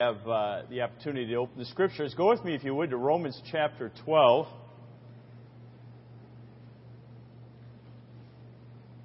[0.00, 2.96] have uh, the opportunity to open the scriptures, go with me, if you would, to
[2.96, 4.48] Romans chapter 12.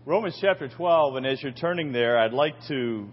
[0.07, 3.07] Romans chapter 12, and as you're turning there, I'd like to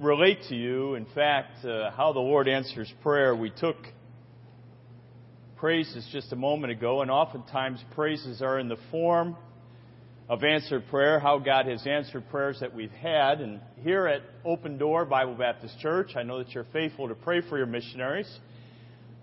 [0.00, 3.36] relate to you, in fact, uh, how the Lord answers prayer.
[3.36, 3.76] We took
[5.58, 9.36] praises just a moment ago, and oftentimes praises are in the form
[10.30, 13.40] of answered prayer, how God has answered prayers that we've had.
[13.40, 17.40] And here at Open Door Bible Baptist Church, I know that you're faithful to pray
[17.40, 18.32] for your missionaries.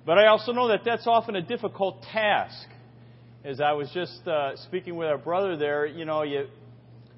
[0.05, 2.67] But I also know that that's often a difficult task.
[3.45, 6.48] As I was just uh, speaking with our brother there, you know, you,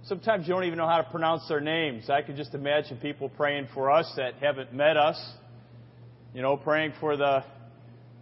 [0.04, 2.12] sometimes you don't even know how to pronounce their names.
[2.12, 5.20] I can just imagine people praying for us that haven't met us.
[6.36, 7.44] You know, praying for the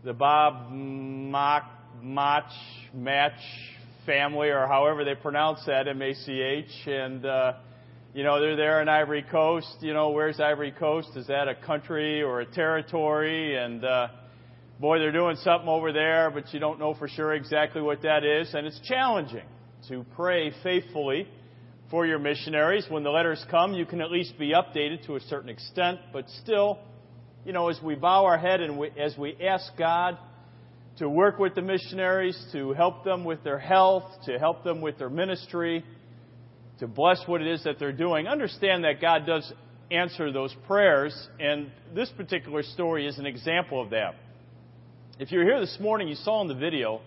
[0.06, 1.66] the Bob Mach,
[2.02, 2.50] Mach,
[2.94, 3.42] Match
[4.08, 7.54] family, or however they pronounce that, M-A-C-H, and uh,
[8.16, 9.68] you know they're there in Ivory Coast.
[9.82, 11.10] You know, where's Ivory Coast?
[11.16, 13.56] Is that a country or a territory?
[13.58, 14.08] And uh,
[14.80, 18.24] boy, they're doing something over there, but you don't know for sure exactly what that
[18.24, 19.46] is, and it's challenging
[19.90, 21.28] to pray faithfully
[21.92, 22.86] for your missionaries.
[22.90, 26.30] When the letters come, you can at least be updated to a certain extent, but
[26.42, 26.80] still,
[27.46, 30.18] you know, as we bow our head and we, as we ask God
[30.98, 34.98] to work with the missionaries, to help them with their health, to help them with
[34.98, 35.86] their ministry,
[36.80, 38.28] to bless what it is that they're doing.
[38.28, 39.52] Understand that God does
[39.92, 44.16] answer those prayers, and this particular story is an example of that.
[45.20, 47.02] If you're here this morning, you saw in the video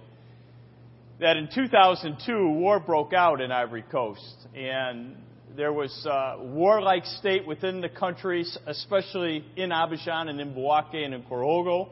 [1.21, 5.17] that in 2002, war broke out in Ivory Coast, and
[5.57, 11.13] there was a warlike state within the countries, especially in Abidjan and in Bouaké and
[11.13, 11.89] in Korhogo.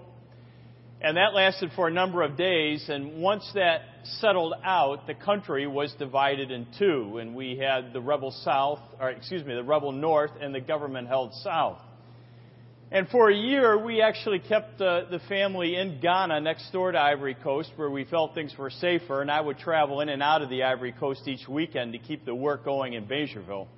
[1.01, 2.89] And that lasted for a number of days.
[2.89, 3.83] And once that
[4.21, 7.19] settled out, the country was divided in two.
[7.19, 11.07] And we had the rebel south, or excuse me, the rebel north and the government
[11.07, 11.79] held south.
[12.91, 16.99] And for a year, we actually kept the, the family in Ghana next door to
[16.99, 19.23] Ivory Coast where we felt things were safer.
[19.23, 22.25] And I would travel in and out of the Ivory Coast each weekend to keep
[22.25, 23.69] the work going in Bingerville.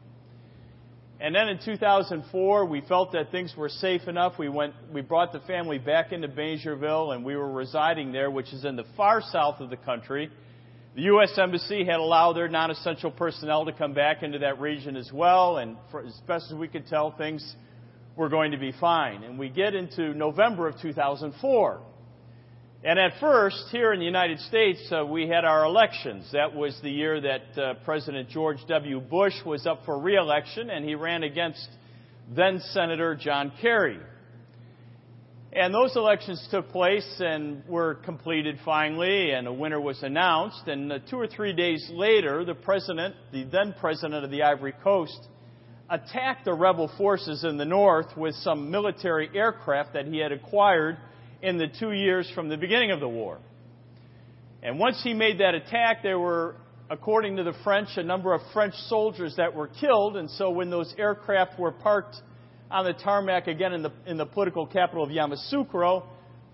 [1.21, 4.39] And then in 2004, we felt that things were safe enough.
[4.39, 8.55] We went, we brought the family back into Bingerville, and we were residing there, which
[8.55, 10.31] is in the far south of the country.
[10.97, 11.39] The U.S.
[11.39, 15.77] Embassy had allowed their non-essential personnel to come back into that region as well, and
[15.91, 17.55] for, as best as we could tell, things
[18.17, 19.23] were going to be fine.
[19.23, 21.81] And we get into November of 2004.
[22.83, 26.27] And at first, here in the United States, uh, we had our elections.
[26.33, 29.01] That was the year that uh, President George W.
[29.01, 31.69] Bush was up for reelection, and he ran against
[32.35, 33.99] then Senator John Kerry.
[35.53, 40.67] And those elections took place and were completed finally, and a winner was announced.
[40.67, 44.75] And uh, two or three days later, the president, the then president of the Ivory
[44.83, 45.29] Coast,
[45.91, 50.97] attacked the rebel forces in the north with some military aircraft that he had acquired
[51.43, 53.39] in the two years from the beginning of the war.
[54.63, 56.57] And once he made that attack, there were,
[56.91, 60.17] according to the French, a number of French soldiers that were killed.
[60.17, 62.17] And so when those aircraft were parked
[62.71, 66.05] on the tarmac again in the, in the political capital of Yamoussoukro,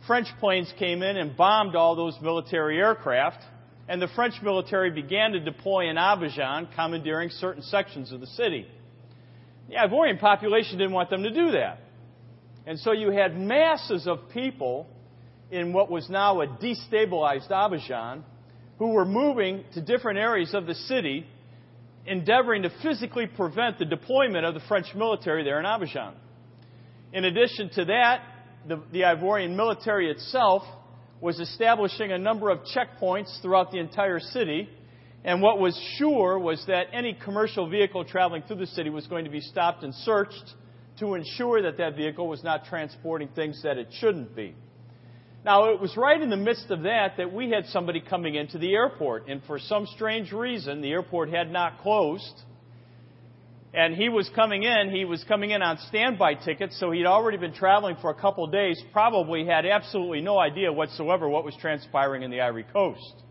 [0.07, 3.43] French planes came in and bombed all those military aircraft.
[3.89, 8.67] And the French military began to deploy in Abidjan, commandeering certain sections of the city.
[9.69, 11.81] The Ivorian population didn't want them to do that.
[12.67, 14.89] And so you had masses of people
[15.53, 18.23] in what was now a destabilized Abidjan
[18.79, 21.25] who were moving to different areas of the city,
[22.05, 26.15] endeavoring to physically prevent the deployment of the French military there in Abidjan.
[27.13, 28.23] In addition to that,
[28.67, 30.65] the, the Ivorian military itself
[31.21, 34.69] was establishing a number of checkpoints throughout the entire city.
[35.25, 39.25] And what was sure was that any commercial vehicle traveling through the city was going
[39.25, 40.55] to be stopped and searched
[40.99, 44.55] to ensure that that vehicle was not transporting things that it shouldn't be.
[45.45, 48.59] Now, it was right in the midst of that that we had somebody coming into
[48.59, 52.43] the airport, and for some strange reason, the airport had not closed.
[53.73, 57.37] And he was coming in, he was coming in on standby tickets, so he'd already
[57.37, 61.55] been traveling for a couple of days, probably had absolutely no idea whatsoever what was
[61.61, 63.23] transpiring in the Ivory Coast.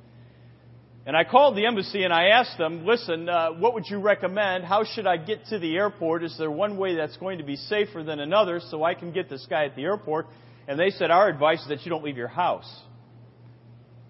[1.08, 4.64] And I called the embassy and I asked them, listen, uh, what would you recommend?
[4.64, 6.24] How should I get to the airport?
[6.24, 9.30] Is there one way that's going to be safer than another so I can get
[9.30, 10.26] this guy at the airport?
[10.68, 12.68] And they said, our advice is that you don't leave your house.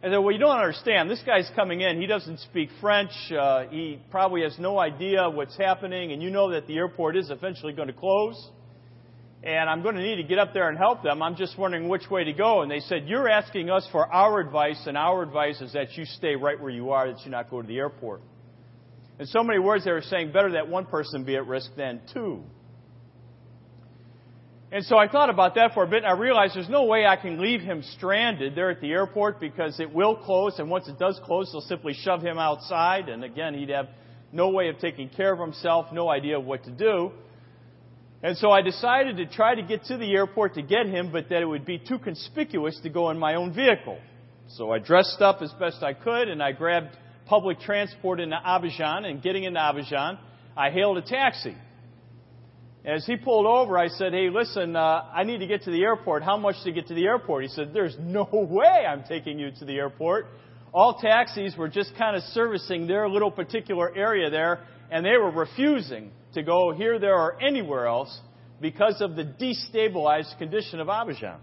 [0.02, 1.10] I said, well, you don't understand.
[1.10, 2.00] This guy's coming in.
[2.00, 3.12] He doesn't speak French.
[3.30, 6.14] Uh, he probably has no idea what's happening.
[6.14, 8.52] And you know that the airport is eventually going to close
[9.46, 11.22] and I'm going to need to get up there and help them.
[11.22, 12.64] I'm just wondering which way to go.
[12.64, 16.06] And they said, You're asking us for our advice, and our advice is that you
[16.06, 18.22] stay right where you are, that you not go to the airport.
[19.20, 22.02] In so many words, they were saying, Better that one person be at risk than
[22.12, 22.42] two.
[24.72, 27.06] And so I thought about that for a bit, and I realized there's no way
[27.06, 30.88] I can leave him stranded there at the airport because it will close, and once
[30.88, 33.90] it does close, they'll simply shove him outside, and again, he'd have
[34.34, 37.12] no way of taking care of himself, no idea of what to do.
[38.24, 41.30] And so I decided to try to get to the airport to get him, but
[41.30, 44.00] that it would be too conspicuous to go in my own vehicle.
[44.50, 46.96] So I dressed up as best I could, and I grabbed
[47.26, 50.20] public transport into Abidjan, and getting into Abidjan,
[50.56, 51.56] I hailed a taxi.
[52.86, 55.82] As he pulled over, I said, Hey, listen, uh, I need to get to the
[55.82, 56.22] airport.
[56.22, 57.44] How much to get to the airport?
[57.44, 60.28] He said, There's no way I'm taking you to the airport.
[60.72, 64.60] All taxis were just kind of servicing their little particular area there,
[64.92, 68.18] and they were refusing to go here, there, or anywhere else
[68.62, 71.38] because of the destabilized condition of Abidjan.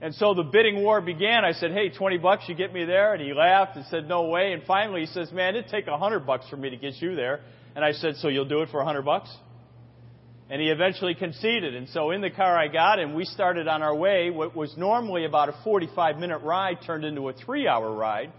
[0.00, 1.44] And so the bidding war began.
[1.44, 3.14] I said, Hey, 20 bucks, you get me there?
[3.14, 4.52] And he laughed and said, No way.
[4.52, 7.40] And finally he says, Man, it'd take 100 bucks for me to get you there.
[7.74, 9.28] And I said, So you'll do it for 100 bucks?
[10.50, 11.74] And he eventually conceded.
[11.74, 14.30] And so in the car I got and we started on our way.
[14.30, 18.32] What was normally about a 45 minute ride turned into a three hour ride.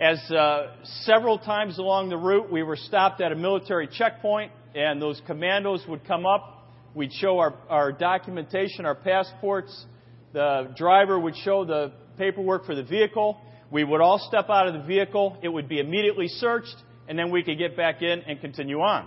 [0.00, 0.68] As uh,
[1.04, 5.84] several times along the route, we were stopped at a military checkpoint, and those commandos
[5.86, 6.70] would come up.
[6.94, 9.84] We'd show our, our documentation, our passports.
[10.32, 13.38] The driver would show the paperwork for the vehicle.
[13.70, 15.36] We would all step out of the vehicle.
[15.42, 16.76] It would be immediately searched,
[17.06, 19.06] and then we could get back in and continue on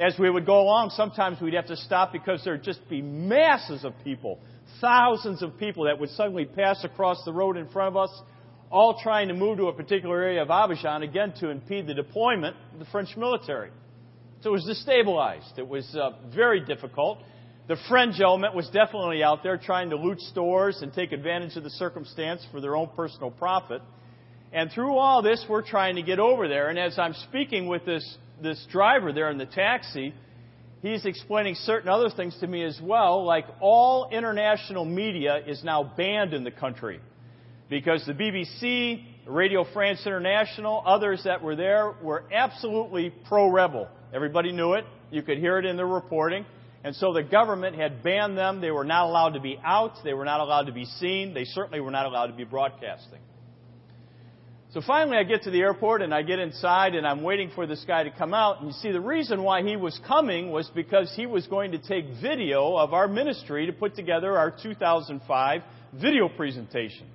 [0.00, 3.84] as we would go along, sometimes we'd have to stop because there'd just be masses
[3.84, 4.38] of people,
[4.80, 8.22] thousands of people that would suddenly pass across the road in front of us,
[8.70, 12.56] all trying to move to a particular area of Abidjan, again, to impede the deployment
[12.72, 13.70] of the French military.
[14.42, 15.58] So it was destabilized.
[15.58, 17.18] It was uh, very difficult.
[17.66, 21.64] The French element was definitely out there trying to loot stores and take advantage of
[21.64, 23.82] the circumstance for their own personal profit.
[24.52, 26.68] And through all this, we're trying to get over there.
[26.68, 30.14] And as I'm speaking with this this driver there in the taxi,
[30.82, 35.92] he's explaining certain other things to me as well, like all international media is now
[35.96, 37.00] banned in the country
[37.68, 43.88] because the BBC, Radio France International, others that were there were absolutely pro rebel.
[44.12, 44.84] Everybody knew it.
[45.10, 46.46] You could hear it in their reporting.
[46.84, 48.60] And so the government had banned them.
[48.60, 49.94] They were not allowed to be out.
[50.04, 51.34] They were not allowed to be seen.
[51.34, 53.20] They certainly were not allowed to be broadcasting.
[54.70, 57.66] So finally, I get to the airport and I get inside and I'm waiting for
[57.66, 58.58] this guy to come out.
[58.58, 61.78] And you see, the reason why he was coming was because he was going to
[61.78, 65.62] take video of our ministry to put together our 2005
[65.94, 67.06] video presentation.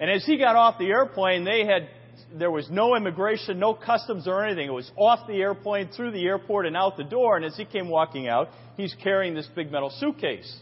[0.00, 1.88] And as he got off the airplane, they had
[2.36, 4.68] there was no immigration, no customs or anything.
[4.68, 7.36] It was off the airplane, through the airport, and out the door.
[7.36, 10.58] And as he came walking out, he's carrying this big metal suitcase.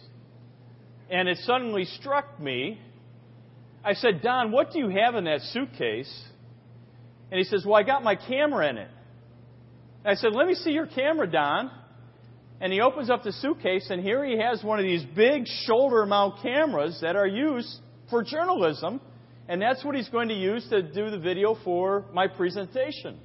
[1.11, 2.79] And it suddenly struck me
[3.87, 6.12] I said, Don, what do you have in that suitcase?
[7.31, 8.91] And he says, Well, I got my camera in it.
[10.05, 11.71] I said, Let me see your camera, Don.
[12.61, 16.05] And he opens up the suitcase, and here he has one of these big shoulder
[16.05, 17.73] mount cameras that are used
[18.11, 19.00] for journalism.
[19.48, 23.19] And that's what he's going to use to do the video for my presentation.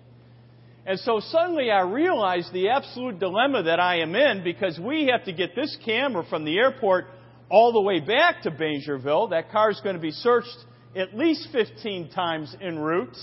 [0.86, 5.26] And so suddenly I realized the absolute dilemma that I am in because we have
[5.26, 7.06] to get this camera from the airport
[7.50, 9.32] all the way back to Bingerville.
[9.32, 10.58] That car is going to be searched
[10.96, 13.16] at least 15 times en route.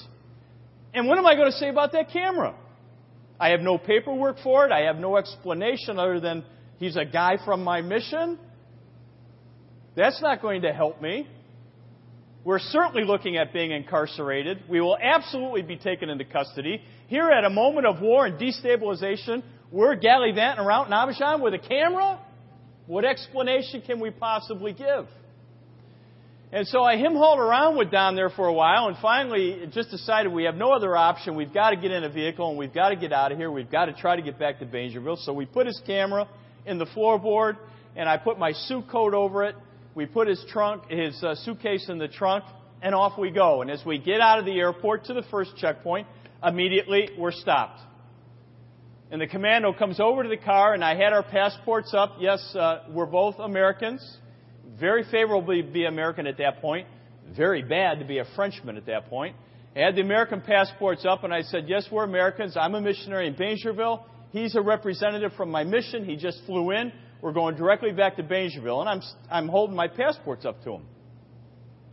[0.94, 2.54] And what am I going to say about that camera?
[3.40, 4.72] I have no paperwork for it.
[4.72, 6.44] I have no explanation other than
[6.78, 8.38] he's a guy from my mission.
[9.96, 11.28] That's not going to help me.
[12.48, 14.62] We're certainly looking at being incarcerated.
[14.70, 16.80] We will absolutely be taken into custody.
[17.08, 22.18] Here at a moment of war and destabilization, we're gallivanting around Abidjan with a camera?
[22.86, 25.04] What explanation can we possibly give?
[26.50, 29.90] And so I him hauled around with Don there for a while and finally just
[29.90, 31.36] decided we have no other option.
[31.36, 33.50] We've got to get in a vehicle and we've got to get out of here.
[33.50, 35.18] We've got to try to get back to Bingerville.
[35.18, 36.26] So we put his camera
[36.64, 37.58] in the floorboard
[37.94, 39.54] and I put my suit coat over it.
[39.98, 42.44] We put his trunk, his uh, suitcase in the trunk
[42.80, 43.62] and off we go.
[43.62, 46.06] And as we get out of the airport to the first checkpoint,
[46.40, 47.80] immediately we're stopped.
[49.10, 52.18] And the commando comes over to the car, and I had our passports up.
[52.20, 54.00] Yes, uh, we're both Americans.
[54.78, 56.86] Very favorable to be American at that point.
[57.36, 59.34] Very bad to be a Frenchman at that point.
[59.74, 62.56] I had the American passports up, and I said, Yes, we're Americans.
[62.56, 64.04] I'm a missionary in Bingerville.
[64.30, 66.04] He's a representative from my mission.
[66.04, 66.92] He just flew in.
[67.20, 68.80] We're going directly back to Bingerville.
[68.80, 70.82] And I'm, I'm holding my passports up to him.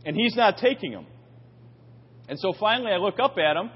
[0.04, 1.06] And he's not taking them.
[2.28, 3.70] And so finally I look up at him,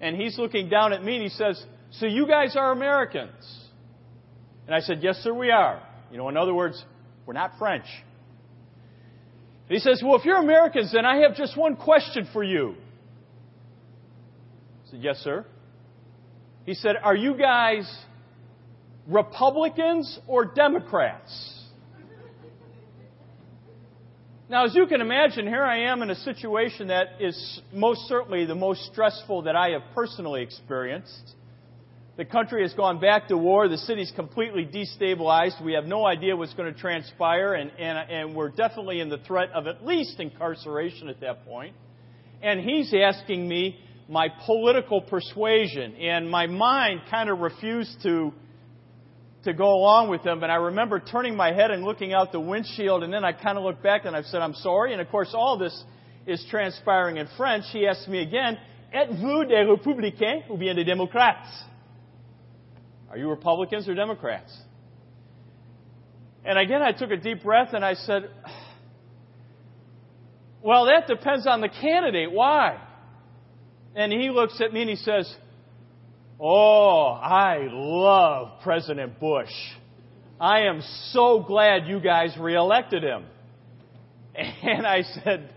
[0.00, 3.30] and he's looking down at me, and he says, so you guys are Americans.
[4.66, 5.82] And I said, Yes, sir, we are.
[6.10, 6.82] You know, in other words,
[7.24, 7.86] we're not French.
[9.68, 12.74] he says, Well, if you're Americans, then I have just one question for you.
[14.86, 15.46] I said, Yes, sir.
[16.64, 17.90] He said, Are you guys
[19.06, 21.52] Republicans or Democrats?
[24.48, 28.44] Now, as you can imagine, here I am in a situation that is most certainly
[28.46, 31.34] the most stressful that I have personally experienced.
[32.16, 33.68] The country has gone back to war.
[33.68, 35.62] The city's completely destabilized.
[35.62, 39.18] We have no idea what's going to transpire, and, and, and we're definitely in the
[39.18, 41.74] threat of at least incarceration at that point.
[42.40, 48.32] And he's asking me my political persuasion, and my mind kind of refused to
[49.46, 50.42] to go along with them.
[50.42, 53.56] And I remember turning my head and looking out the windshield, and then I kind
[53.56, 54.92] of looked back and I said, I'm sorry.
[54.92, 55.84] And of course, all this
[56.26, 57.64] is transpiring in French.
[57.72, 58.58] He asked me again,
[58.94, 61.46] Êtes-vous des républicains ou bien des démocrates?
[63.10, 64.56] Are you Republicans or Democrats?
[66.44, 68.28] And again, I took a deep breath and I said,
[70.62, 72.32] Well, that depends on the candidate.
[72.32, 72.80] Why?
[73.94, 75.32] And he looks at me and he says,
[76.38, 79.52] Oh, I love President Bush.
[80.38, 83.24] I am so glad you guys reelected him.
[84.62, 85.48] And I said,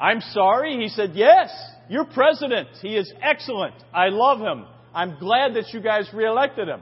[0.00, 0.76] I'm sorry.
[0.80, 1.50] He said, Yes,
[1.88, 2.68] you're president.
[2.82, 3.74] He is excellent.
[3.94, 4.66] I love him.
[4.92, 6.80] I'm glad that you guys reelected him.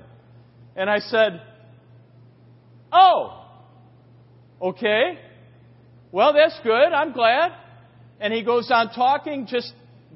[0.74, 1.42] And I said,
[2.90, 3.44] Oh,
[4.62, 5.18] okay.
[6.12, 6.92] Well, that's good.
[6.94, 7.52] I'm glad.
[8.20, 9.72] And he goes on talking, just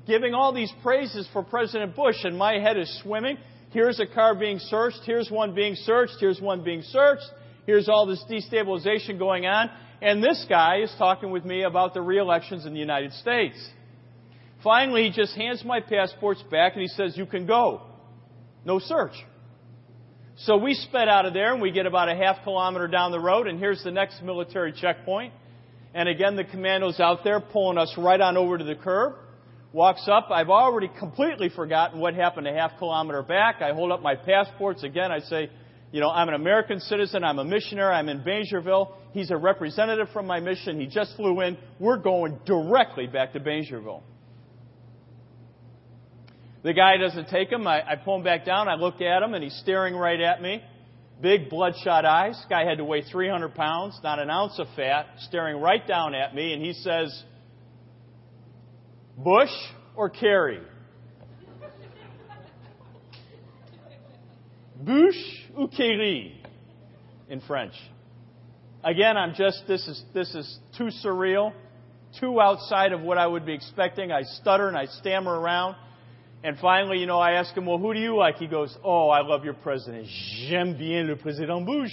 [0.08, 3.36] giving all these praises for President Bush, and my head is swimming.
[3.70, 5.02] Here's a car being searched.
[5.04, 6.14] Here's one being searched.
[6.18, 7.26] Here's one being searched.
[7.66, 9.70] Here's all this destabilization going on.
[10.00, 13.56] And this guy is talking with me about the re-elections in the United States.
[14.64, 17.82] Finally, he just hands my passports back and he says, You can go.
[18.64, 19.12] No search.
[20.38, 23.20] So we sped out of there and we get about a half kilometer down the
[23.20, 25.34] road, and here's the next military checkpoint.
[25.94, 29.14] And again, the commando's out there pulling us right on over to the curb
[29.78, 30.28] walks up.
[30.32, 33.62] I've already completely forgotten what happened a half kilometer back.
[33.62, 35.12] I hold up my passports again.
[35.12, 35.50] I say,
[35.92, 37.22] you know, I'm an American citizen.
[37.22, 37.94] I'm a missionary.
[37.94, 38.92] I'm in Bingerville.
[39.12, 40.80] He's a representative from my mission.
[40.80, 41.56] He just flew in.
[41.78, 44.02] We're going directly back to Bingerville.
[46.64, 47.64] The guy doesn't take him.
[47.68, 48.68] I, I pull him back down.
[48.68, 50.60] I look at him, and he's staring right at me.
[51.22, 52.44] Big bloodshot eyes.
[52.50, 56.34] Guy had to weigh 300 pounds, not an ounce of fat, staring right down at
[56.34, 57.22] me, and he says,
[59.18, 59.50] Bush
[59.96, 60.60] or Kerry?
[64.80, 65.16] Bush
[65.58, 66.40] ou Kerry
[67.28, 67.74] in French.
[68.84, 71.52] Again, I'm just, this is, this is too surreal,
[72.20, 74.12] too outside of what I would be expecting.
[74.12, 75.74] I stutter and I stammer around.
[76.44, 78.36] And finally, you know, I ask him, well, who do you like?
[78.36, 80.06] He goes, oh, I love your president.
[80.46, 81.90] J'aime bien le président Bush.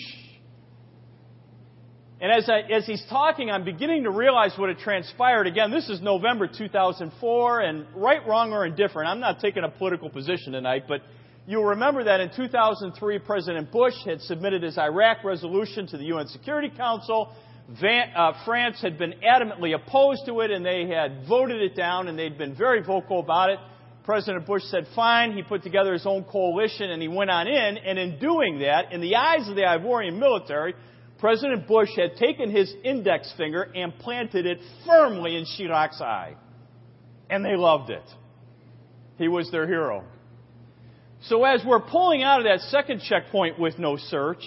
[2.21, 5.47] And as, I, as he's talking, I'm beginning to realize what had transpired.
[5.47, 10.09] Again, this is November 2004, and right, wrong, or indifferent, I'm not taking a political
[10.09, 11.01] position tonight, but
[11.45, 16.27] you'll remember that in 2003, President Bush had submitted his Iraq resolution to the UN
[16.27, 17.35] Security Council.
[17.81, 22.07] Van, uh, France had been adamantly opposed to it, and they had voted it down,
[22.07, 23.59] and they'd been very vocal about it.
[24.05, 25.33] President Bush said, fine.
[25.33, 28.93] He put together his own coalition, and he went on in, and in doing that,
[28.93, 30.75] in the eyes of the Ivorian military,
[31.19, 36.35] President Bush had taken his index finger and planted it firmly in Chirac's eye.
[37.29, 38.03] And they loved it.
[39.17, 40.03] He was their hero.
[41.23, 44.43] So as we're pulling out of that second checkpoint with no search,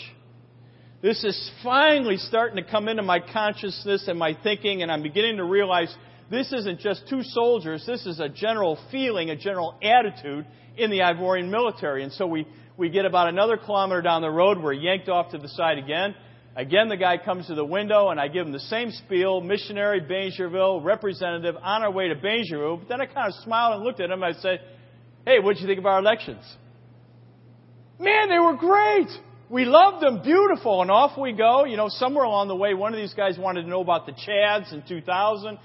[1.01, 5.39] this is finally starting to come into my consciousness and my thinking, and I'm beginning
[5.39, 5.95] to realize
[6.31, 10.47] this isn't just two soldiers, this is a general feeling, a general attitude
[10.77, 12.03] in the Ivorian military.
[12.03, 12.47] And so we,
[12.77, 16.15] we get about another kilometer down the road, we're yanked off to the side again,
[16.59, 20.01] Again, the guy comes to the window, and I give him the same spiel missionary,
[20.01, 22.81] Bingerville, representative, on our way to Bingerville.
[22.81, 24.25] But then I kind of smiled and looked at him.
[24.25, 24.59] I said,
[25.25, 26.43] Hey, what did you think of our elections?
[28.01, 29.07] Man, they were great.
[29.49, 30.21] We loved them.
[30.25, 30.83] Beautiful.
[30.83, 31.65] And off we go.
[31.65, 34.13] You know, somewhere along the way, one of these guys wanted to know about the
[34.13, 35.59] Chads in 2000.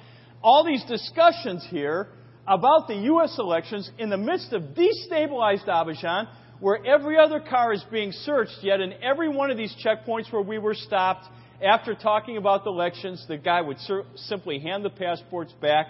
[0.43, 2.07] All these discussions here
[2.45, 3.35] about the U.S.
[3.39, 6.27] elections in the midst of destabilized Abidjan
[6.63, 10.41] where every other car is being searched, yet in every one of these checkpoints where
[10.41, 11.25] we were stopped,
[11.61, 13.75] after talking about the elections, the guy would
[14.15, 15.87] simply hand the passports back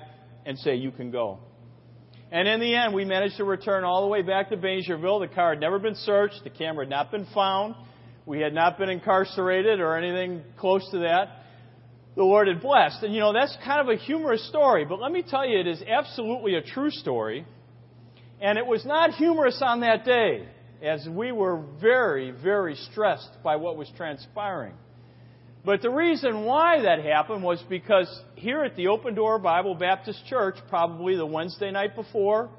[0.47, 1.37] and say, You can go.
[2.31, 5.19] And in the end, we managed to return all the way back to Bingerville.
[5.19, 7.75] The car had never been searched, the camera had not been found,
[8.25, 11.43] we had not been incarcerated or anything close to that.
[12.15, 13.03] The Lord had blessed.
[13.03, 15.67] And you know, that's kind of a humorous story, but let me tell you, it
[15.67, 17.45] is absolutely a true story.
[18.41, 20.47] And it was not humorous on that day
[20.83, 24.73] as we were very, very stressed by what was transpiring.
[25.65, 30.25] But the reason why that happened was because here at the Open Door Bible Baptist
[30.27, 32.49] Church, probably the Wednesday night before,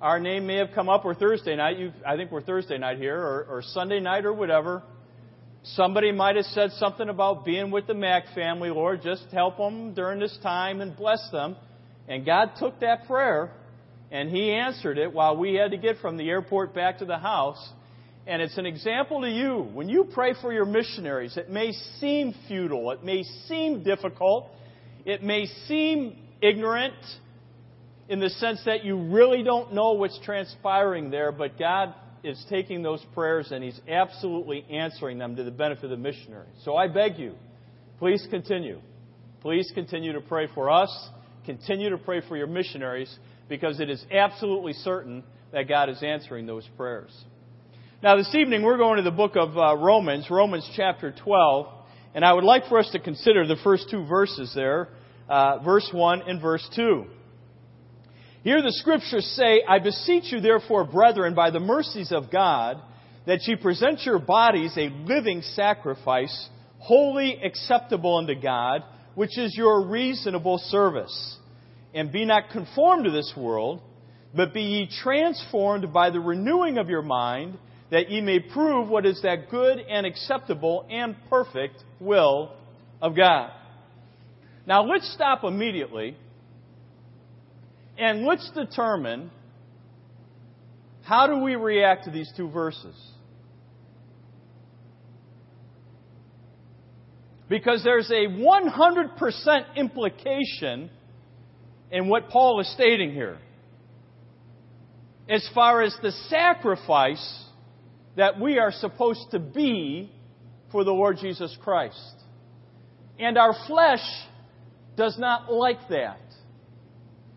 [0.00, 1.78] our name may have come up, or Thursday night.
[1.78, 4.82] You, I think we're Thursday night here, or, or Sunday night, or whatever.
[5.62, 9.02] Somebody might have said something about being with the Mach family, Lord.
[9.02, 11.56] Just help them during this time and bless them.
[12.08, 13.52] And God took that prayer
[14.10, 17.18] and He answered it while we had to get from the airport back to the
[17.18, 17.72] house.
[18.26, 19.68] And it's an example to you.
[19.72, 24.48] When you pray for your missionaries, it may seem futile, it may seem difficult,
[25.04, 26.94] it may seem ignorant
[28.08, 31.94] in the sense that you really don't know what's transpiring there, but God
[32.24, 36.48] is taking those prayers and He's absolutely answering them to the benefit of the missionary.
[36.64, 37.34] So I beg you,
[37.98, 38.80] please continue.
[39.40, 40.90] Please continue to pray for us.
[41.44, 43.16] Continue to pray for your missionaries
[43.48, 45.22] because it is absolutely certain
[45.52, 47.10] that God is answering those prayers.
[48.02, 51.66] Now, this evening we're going to the book of uh, Romans, Romans chapter 12,
[52.14, 54.88] and I would like for us to consider the first two verses there,
[55.28, 57.04] uh, verse 1 and verse 2.
[58.42, 62.80] Here the scriptures say, I beseech you therefore, brethren, by the mercies of God,
[63.26, 66.48] that ye present your bodies a living sacrifice,
[66.78, 68.84] holy acceptable unto God,
[69.14, 71.38] which is your reasonable service.
[71.96, 73.80] And be not conformed to this world,
[74.34, 77.58] but be ye transformed by the renewing of your mind,
[77.90, 82.52] that ye may prove what is that good and acceptable and perfect will
[83.00, 83.50] of God.
[84.66, 86.16] Now let's stop immediately
[87.96, 89.30] and let's determine
[91.02, 92.94] how do we react to these two verses?
[97.48, 100.90] Because there's a 100% implication
[101.90, 103.38] in what Paul is stating here.
[105.28, 107.44] As far as the sacrifice
[108.16, 110.10] that we are supposed to be
[110.72, 112.14] for the Lord Jesus Christ.
[113.18, 114.04] And our flesh
[114.96, 116.20] does not like that.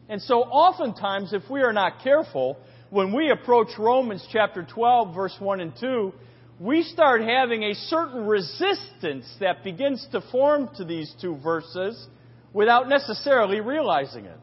[0.08, 2.58] And so oftentimes, if we are not careful,
[2.90, 6.14] when we approach Romans chapter 12, verse 1 and 2,
[6.60, 12.08] we start having a certain resistance that begins to form to these two verses
[12.54, 14.40] without necessarily realizing it.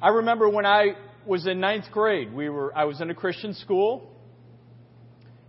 [0.00, 3.54] I remember when I was in ninth grade, we were, I was in a Christian
[3.54, 4.10] school,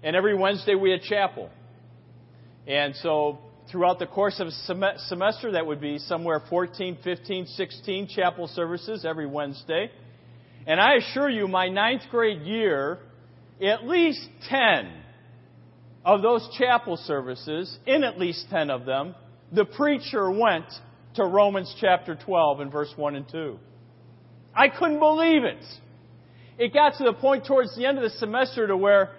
[0.03, 1.49] and every Wednesday we had chapel.
[2.65, 3.39] And so
[3.71, 9.05] throughout the course of a semester, that would be somewhere 14, 15, 16 chapel services
[9.05, 9.91] every Wednesday.
[10.65, 12.99] And I assure you, my ninth grade year,
[13.61, 14.91] at least 10
[16.05, 19.15] of those chapel services, in at least 10 of them,
[19.51, 20.65] the preacher went
[21.15, 23.59] to Romans chapter 12 and verse 1 and 2.
[24.55, 25.63] I couldn't believe it.
[26.57, 29.11] It got to the point towards the end of the semester to where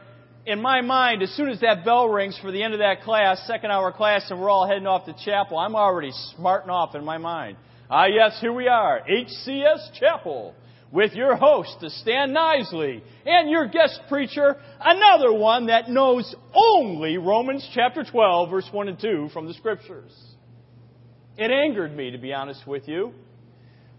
[0.46, 3.46] in my mind, as soon as that bell rings for the end of that class,
[3.46, 7.04] second hour class, and we're all heading off to chapel, I'm already smarting off in
[7.04, 7.58] my mind.
[7.90, 10.54] Ah, yes, here we are, HCS Chapel,
[10.90, 17.68] with your host, Stan Nisley, and your guest preacher, another one that knows only Romans
[17.74, 20.12] chapter 12, verse 1 and 2 from the Scriptures.
[21.36, 23.12] It angered me, to be honest with you,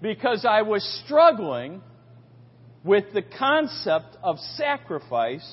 [0.01, 1.81] because I was struggling
[2.83, 5.47] with the concept of sacrifice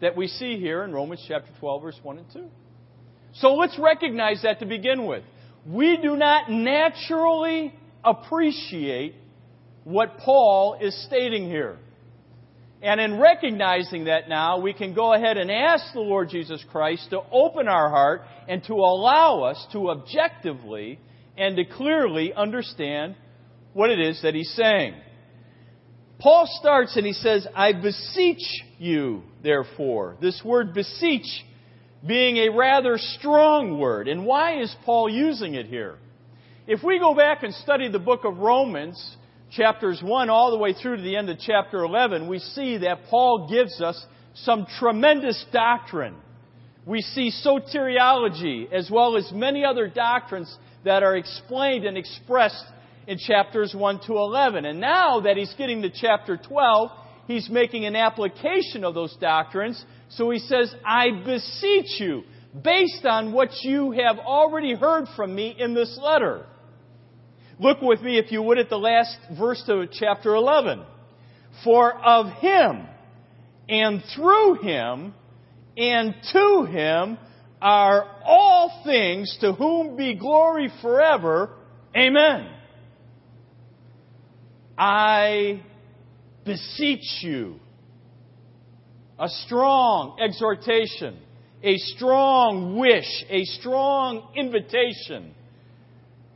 [0.00, 2.44] that we see here in Romans chapter 12, verse 1 and 2.
[3.34, 5.22] So let's recognize that to begin with.
[5.66, 9.14] We do not naturally appreciate
[9.84, 11.78] what Paul is stating here.
[12.82, 17.10] And in recognizing that now, we can go ahead and ask the Lord Jesus Christ
[17.10, 20.98] to open our heart and to allow us to objectively
[21.36, 23.16] and to clearly understand
[23.74, 24.94] what it is that he's saying.
[26.18, 30.16] Paul starts and he says, I beseech you, therefore.
[30.20, 31.26] This word beseech
[32.06, 34.08] being a rather strong word.
[34.08, 35.98] And why is Paul using it here?
[36.66, 39.16] If we go back and study the book of Romans,
[39.50, 43.04] chapters 1 all the way through to the end of chapter 11, we see that
[43.08, 46.16] Paul gives us some tremendous doctrine.
[46.86, 52.64] We see soteriology as well as many other doctrines that are explained and expressed
[53.06, 54.64] in chapters 1 to 11.
[54.64, 56.90] And now that he's getting to chapter 12,
[57.26, 59.84] he's making an application of those doctrines.
[60.10, 62.22] So he says, I beseech you,
[62.62, 66.46] based on what you have already heard from me in this letter.
[67.60, 70.82] Look with me, if you would, at the last verse of chapter 11.
[71.62, 72.86] For of him,
[73.68, 75.12] and through him,
[75.76, 77.18] and to him
[77.60, 81.50] are all things to whom be glory forever.
[81.94, 82.50] Amen.
[84.78, 85.62] I
[86.46, 87.56] beseech you.
[89.18, 91.18] A strong exhortation,
[91.62, 95.34] a strong wish, a strong invitation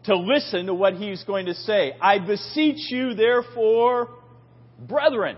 [0.05, 1.93] to listen to what he's going to say.
[2.01, 4.11] I beseech you, therefore,
[4.79, 5.37] brethren,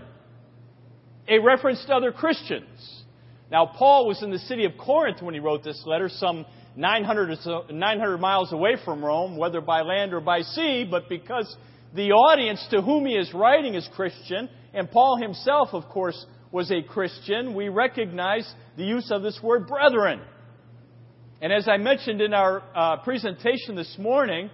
[1.27, 3.03] a reference to other Christians.
[3.51, 7.39] Now, Paul was in the city of Corinth when he wrote this letter, some 900,
[7.39, 11.55] so, 900 miles away from Rome, whether by land or by sea, but because
[11.95, 16.71] the audience to whom he is writing is Christian, and Paul himself, of course, was
[16.71, 20.21] a Christian, we recognize the use of this word brethren.
[21.39, 24.49] And as I mentioned in our uh, presentation this morning,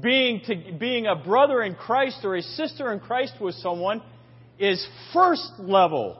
[0.00, 4.02] being, to, being a brother in Christ or a sister in Christ with someone
[4.58, 6.18] is first level,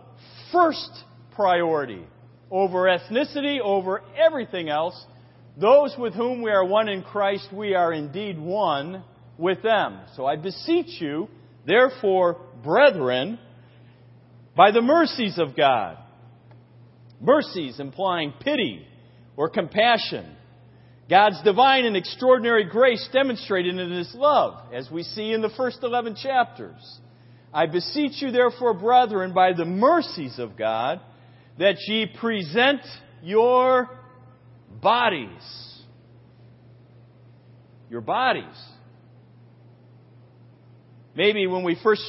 [0.52, 0.90] first
[1.35, 2.04] priority
[2.50, 5.02] over ethnicity, over everything else.
[5.59, 9.02] Those with whom we are one in Christ, we are indeed one
[9.38, 10.00] with them.
[10.14, 11.28] So I beseech you,
[11.66, 13.38] therefore, brethren,
[14.54, 15.96] by the mercies of God.
[17.18, 18.86] Mercies implying pity
[19.37, 20.25] or compassion.
[21.09, 25.79] God's divine and extraordinary grace demonstrated in His love, as we see in the first
[25.83, 27.01] 11 chapters.
[27.55, 31.01] I beseech you, therefore, brethren, by the mercies of God,
[31.59, 32.81] that ye present
[33.22, 33.88] your
[34.83, 35.29] bodies.
[37.88, 38.44] Your bodies.
[41.14, 42.03] Maybe when we first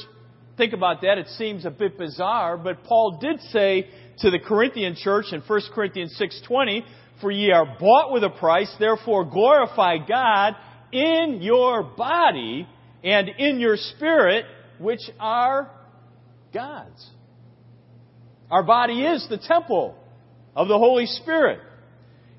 [0.58, 3.88] think about that, it seems a bit bizarre, but Paul did say
[4.18, 6.84] to the Corinthian church in 1 Corinthians 6:20,
[7.20, 10.56] "For ye are bought with a price, therefore glorify God
[10.92, 12.66] in your body
[13.02, 14.44] and in your spirit,
[14.78, 15.70] which are
[16.52, 17.10] God's."
[18.50, 19.94] Our body is the temple
[20.56, 21.60] of the Holy Spirit.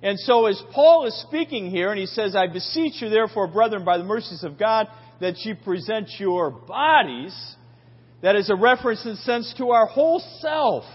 [0.01, 3.83] And so as Paul is speaking here, and he says, I beseech you therefore, brethren,
[3.83, 4.87] by the mercies of God,
[5.19, 7.35] that you present your bodies,
[8.21, 10.85] that is a reference in sense to our whole self.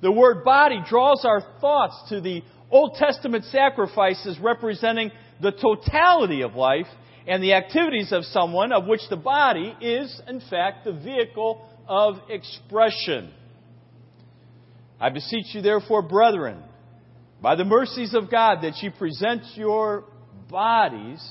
[0.00, 6.54] The word body draws our thoughts to the Old Testament sacrifices representing the totality of
[6.54, 6.86] life
[7.26, 12.16] and the activities of someone of which the body is, in fact, the vehicle of
[12.28, 13.32] expression.
[15.00, 16.62] I beseech you, therefore, brethren,
[17.42, 20.04] by the mercies of God, that you present your
[20.48, 21.24] bodies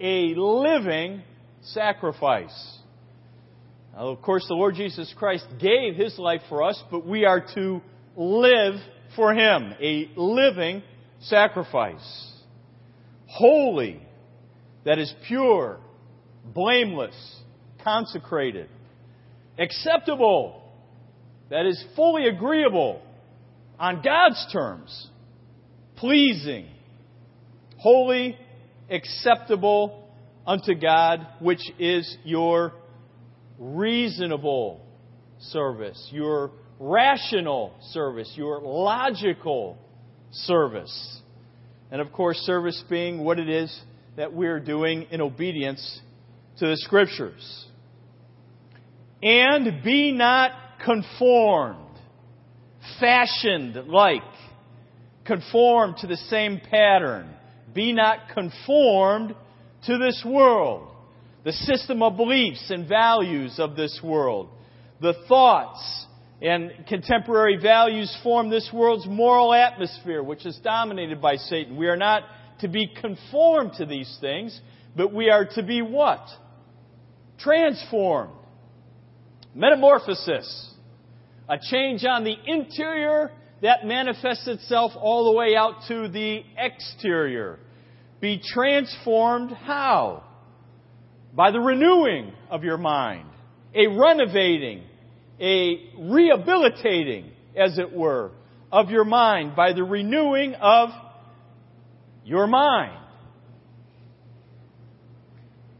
[0.00, 1.22] a living
[1.62, 2.78] sacrifice.
[3.94, 7.44] Now, of course, the Lord Jesus Christ gave His life for us, but we are
[7.54, 7.80] to
[8.16, 8.74] live
[9.18, 10.80] for Him, a living
[11.22, 12.32] sacrifice.
[13.26, 14.00] Holy,
[14.84, 15.80] that is pure,
[16.44, 17.16] blameless,
[17.82, 18.68] consecrated.
[19.58, 20.62] Acceptable,
[21.50, 23.02] that is fully agreeable
[23.76, 25.08] on God's terms.
[25.96, 26.68] Pleasing,
[27.76, 28.38] holy,
[28.88, 30.08] acceptable,
[30.46, 32.72] unto God, which is your
[33.58, 34.80] reasonable
[35.40, 39.78] service, your rational service, your logical
[40.30, 41.20] service.
[41.90, 43.80] And of course, service being what it is
[44.16, 46.00] that we're doing in obedience
[46.58, 47.66] to the Scriptures.
[49.22, 50.52] And be not
[50.84, 51.78] conformed,
[53.00, 54.22] fashioned like,
[55.24, 57.28] conformed to the same pattern.
[57.74, 59.34] Be not conformed
[59.86, 60.88] to this world,
[61.44, 64.48] the system of beliefs and values of this world,
[65.00, 66.06] the thoughts
[66.40, 71.76] and contemporary values form this world's moral atmosphere, which is dominated by Satan.
[71.76, 72.22] We are not
[72.60, 74.58] to be conformed to these things,
[74.96, 76.24] but we are to be what?
[77.38, 78.32] Transformed.
[79.54, 80.74] Metamorphosis.
[81.48, 87.58] A change on the interior that manifests itself all the way out to the exterior.
[88.20, 90.24] Be transformed how?
[91.34, 93.28] By the renewing of your mind,
[93.74, 94.82] a renovating,
[95.40, 98.32] a rehabilitating, as it were,
[98.70, 100.90] of your mind, by the renewing of
[102.24, 102.98] your mind.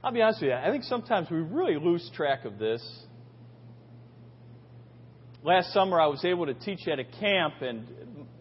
[0.03, 2.83] I'll be honest with you, I think sometimes we really lose track of this.
[5.43, 7.87] Last summer, I was able to teach at a camp, and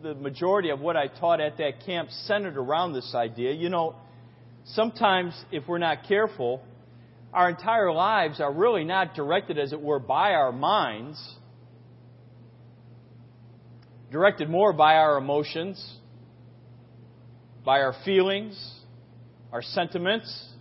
[0.02, 3.52] the majority of what I taught at that camp centered around this idea.
[3.52, 3.96] You know,
[4.66, 6.62] sometimes if we're not careful,
[7.34, 11.22] our entire lives are really not directed, as it were, by our minds,
[14.12, 15.98] directed more by our emotions,
[17.66, 18.58] by our feelings,
[19.52, 20.54] our sentiments.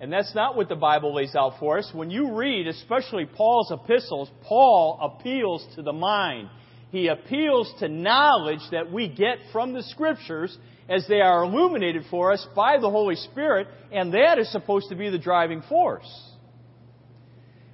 [0.00, 1.90] And that's not what the Bible lays out for us.
[1.92, 6.50] When you read, especially Paul's epistles, Paul appeals to the mind.
[6.90, 10.56] He appeals to knowledge that we get from the Scriptures
[10.88, 14.96] as they are illuminated for us by the Holy Spirit, and that is supposed to
[14.96, 16.08] be the driving force.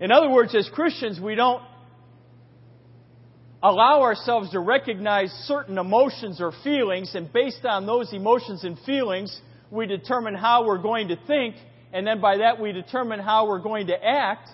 [0.00, 1.62] In other words, as Christians, we don't
[3.62, 9.40] allow ourselves to recognize certain emotions or feelings, and based on those emotions and feelings,
[9.70, 11.55] we determine how we're going to think,
[11.92, 14.48] and then by that we determine how we're going to act.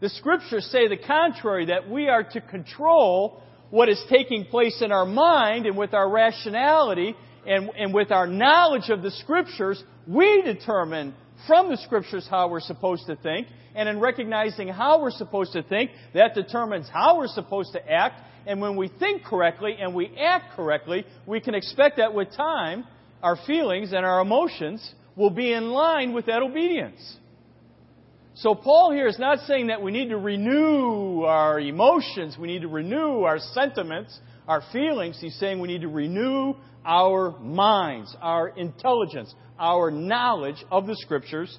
[0.00, 3.42] The scriptures say the contrary, that we are to control
[3.72, 8.26] what is taking place in our mind and with our rationality and, and with our
[8.26, 11.14] knowledge of the scriptures, we determine
[11.46, 13.46] from the scriptures how we're supposed to think.
[13.74, 18.20] And in recognizing how we're supposed to think, that determines how we're supposed to act.
[18.46, 22.84] And when we think correctly and we act correctly, we can expect that with time,
[23.22, 27.16] our feelings and our emotions will be in line with that obedience.
[28.34, 32.62] So Paul here is not saying that we need to renew our emotions, we need
[32.62, 34.18] to renew our sentiments,
[34.48, 35.18] our feelings.
[35.20, 41.56] He's saying we need to renew our minds, our intelligence, our knowledge of the Scriptures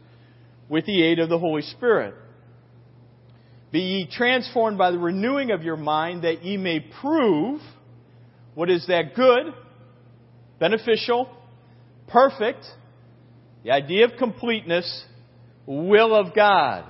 [0.67, 2.15] with the aid of the Holy Spirit.
[3.71, 7.61] Be ye transformed by the renewing of your mind that ye may prove
[8.55, 9.53] what is that good,
[10.59, 11.29] beneficial,
[12.07, 12.65] perfect,
[13.63, 15.05] the idea of completeness,
[15.65, 16.85] will of God.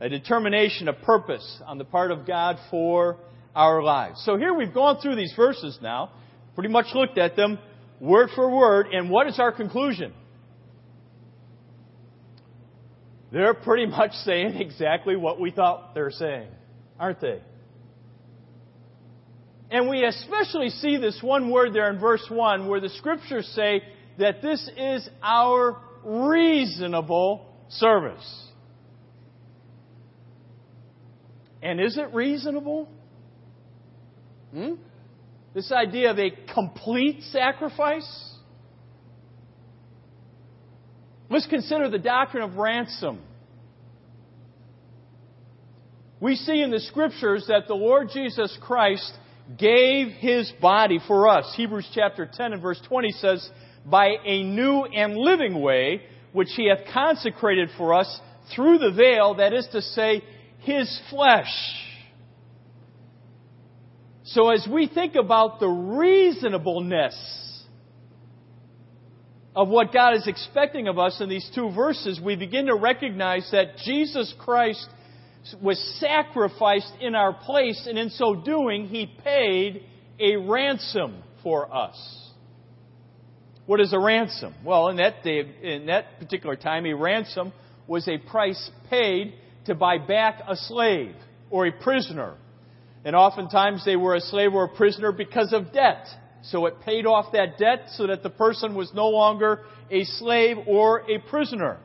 [0.00, 3.18] A determination, a purpose on the part of God for
[3.54, 4.22] our lives.
[4.24, 6.10] So here we've gone through these verses now,
[6.54, 7.58] pretty much looked at them
[8.00, 10.12] word for word, and what is our conclusion?
[13.32, 16.48] They're pretty much saying exactly what we thought they were saying,
[16.98, 17.40] aren't they?
[19.70, 23.82] And we especially see this one word there in verse 1 where the scriptures say
[24.18, 28.44] that this is our reasonable service.
[31.62, 32.88] And is it reasonable?
[34.52, 34.74] Hmm?
[35.54, 38.34] This idea of a complete sacrifice?
[41.30, 43.20] Let's consider the doctrine of ransom.
[46.20, 49.12] We see in the scriptures that the Lord Jesus Christ
[49.58, 51.52] gave his body for us.
[51.56, 53.50] Hebrews chapter 10 and verse 20 says,
[53.84, 56.02] By a new and living way,
[56.34, 58.20] which he hath consecrated for us
[58.54, 60.20] through the veil, that is to say,
[60.58, 61.46] his flesh.
[64.24, 67.64] So as we think about the reasonableness
[69.54, 73.48] of what God is expecting of us in these two verses, we begin to recognize
[73.52, 74.88] that Jesus Christ
[75.62, 79.84] was sacrificed in our place, and in so doing, He paid
[80.18, 82.23] a ransom for us.
[83.66, 84.54] What is a ransom?
[84.64, 87.52] Well, in that day, in that particular time, a ransom
[87.86, 89.34] was a price paid
[89.66, 91.14] to buy back a slave
[91.50, 92.34] or a prisoner.
[93.04, 96.06] And oftentimes they were a slave or a prisoner because of debt.
[96.42, 100.58] So it paid off that debt so that the person was no longer a slave
[100.66, 101.78] or a prisoner.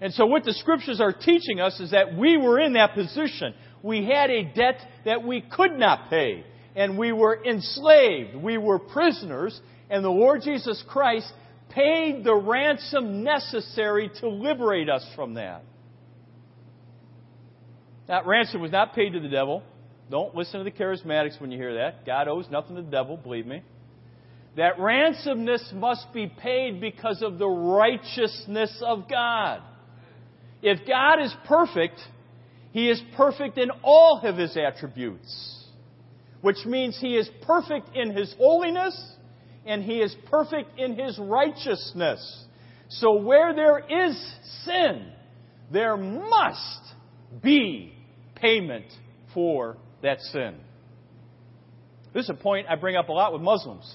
[0.00, 3.54] And so what the scriptures are teaching us is that we were in that position.
[3.82, 6.44] We had a debt that we could not pay.
[6.76, 8.36] And we were enslaved.
[8.36, 11.32] We were prisoners and the Lord Jesus Christ
[11.70, 15.62] paid the ransom necessary to liberate us from that.
[18.06, 19.62] That ransom was not paid to the devil.
[20.10, 22.06] Don't listen to the charismatics when you hear that.
[22.06, 23.62] God owes nothing to the devil, believe me.
[24.56, 29.62] That ransomness must be paid because of the righteousness of God.
[30.62, 32.00] If God is perfect,
[32.72, 35.57] He is perfect in all of His attributes,
[36.40, 39.16] which means He is perfect in His holiness
[39.68, 42.44] and he is perfect in his righteousness.
[42.88, 45.12] So where there is sin,
[45.70, 46.80] there must
[47.42, 47.92] be
[48.34, 48.86] payment
[49.34, 50.56] for that sin.
[52.14, 53.94] This is a point I bring up a lot with Muslims.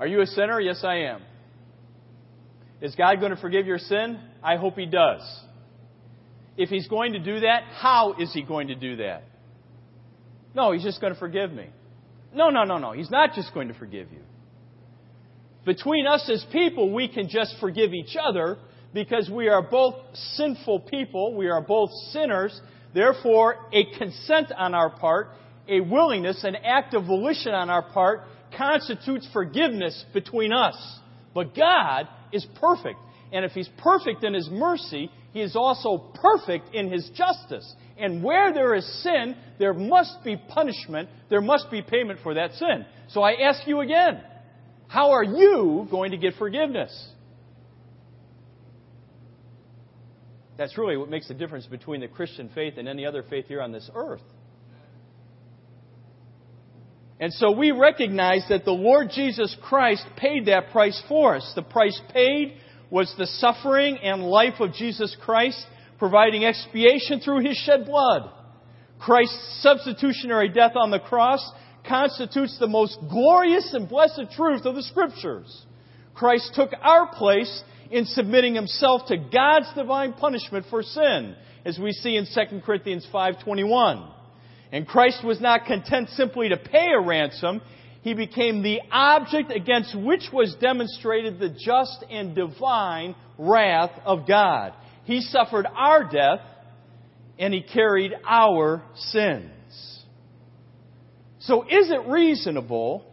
[0.00, 0.58] Are you a sinner?
[0.58, 1.20] Yes, I am.
[2.80, 4.18] Is God going to forgive your sin?
[4.42, 5.20] I hope He does.
[6.56, 9.24] If He's going to do that, how is He going to do that?
[10.54, 11.68] No, He's just going to forgive me.
[12.34, 12.92] No, no, no, no.
[12.92, 14.20] He's not just going to forgive you.
[15.64, 18.56] Between us as people, we can just forgive each other
[18.94, 21.34] because we are both sinful people.
[21.36, 22.58] We are both sinners.
[22.94, 25.28] Therefore, a consent on our part,
[25.68, 28.22] a willingness, an act of volition on our part
[28.56, 30.76] constitutes forgiveness between us.
[31.34, 32.98] But God is perfect.
[33.32, 37.74] And if He's perfect in His mercy, He is also perfect in His justice.
[38.00, 42.54] And where there is sin, there must be punishment, there must be payment for that
[42.54, 42.86] sin.
[43.08, 44.22] So I ask you again,
[44.88, 47.08] how are you going to get forgiveness?
[50.56, 53.62] That's really what makes the difference between the Christian faith and any other faith here
[53.62, 54.20] on this earth.
[57.20, 61.52] And so we recognize that the Lord Jesus Christ paid that price for us.
[61.54, 62.54] The price paid
[62.90, 65.64] was the suffering and life of Jesus Christ
[66.00, 68.22] providing expiation through his shed blood.
[68.98, 71.48] Christ's substitutionary death on the cross
[71.86, 75.66] constitutes the most glorious and blessed truth of the Scriptures.
[76.14, 81.92] Christ took our place in submitting himself to God's divine punishment for sin, as we
[81.92, 84.08] see in 2 Corinthians 5:21.
[84.72, 87.60] And Christ was not content simply to pay a ransom,
[88.02, 94.72] he became the object against which was demonstrated the just and divine wrath of God.
[95.04, 96.40] He suffered our death
[97.38, 99.50] and he carried our sins.
[101.40, 103.06] So is it reasonable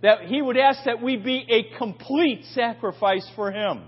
[0.00, 3.82] that he would ask that we be a complete sacrifice for him?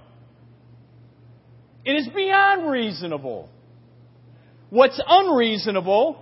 [1.84, 3.48] It is beyond reasonable.
[4.70, 6.20] What's unreasonable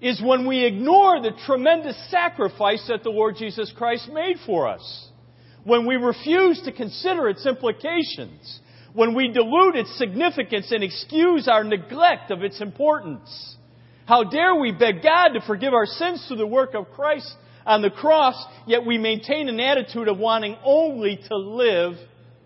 [0.00, 5.08] is when we ignore the tremendous sacrifice that the Lord Jesus Christ made for us.
[5.64, 8.60] When we refuse to consider its implications.
[8.94, 13.56] When we dilute its significance and excuse our neglect of its importance.
[14.06, 17.32] How dare we beg God to forgive our sins through the work of Christ
[17.64, 18.34] on the cross,
[18.66, 21.94] yet we maintain an attitude of wanting only to live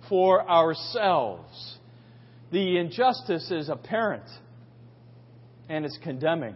[0.08, 1.76] for ourselves.
[2.52, 4.24] The injustice is apparent
[5.68, 6.54] and it's condemning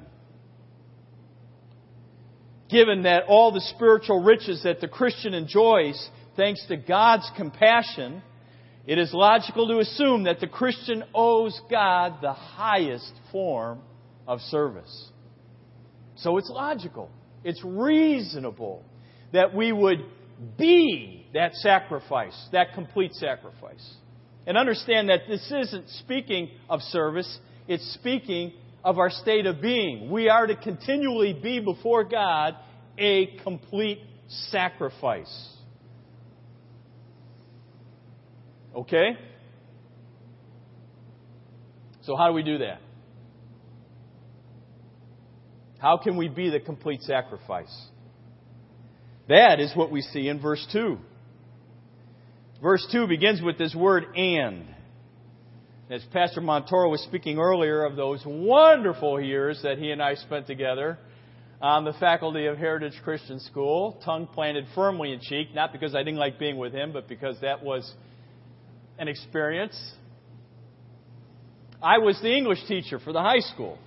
[2.71, 8.23] given that all the spiritual riches that the Christian enjoys, thanks to God's compassion,
[8.87, 13.81] it is logical to assume that the Christian owes God the highest form
[14.27, 15.11] of service.
[16.17, 17.11] So it's logical,
[17.45, 18.85] it's reasonable
[19.33, 20.05] that we would
[20.59, 23.95] be that sacrifice, that complete sacrifice.
[24.47, 27.39] And understand that this isn't speaking of service,
[27.69, 30.11] it's speaking of our state of being.
[30.11, 32.57] We are to continually be before God
[32.99, 35.49] a complete sacrifice.
[38.75, 39.17] Okay?
[42.03, 42.81] So, how do we do that?
[45.79, 47.75] How can we be the complete sacrifice?
[49.29, 50.99] That is what we see in verse 2.
[52.61, 54.67] Verse 2 begins with this word and.
[55.89, 60.47] As Pastor Montoro was speaking earlier of those wonderful years that he and I spent
[60.47, 60.99] together
[61.61, 66.03] on the faculty of Heritage Christian School, tongue planted firmly in cheek, not because I
[66.03, 67.91] didn't like being with him, but because that was
[69.01, 69.77] an experience.
[71.83, 73.79] I was the English teacher for the high school.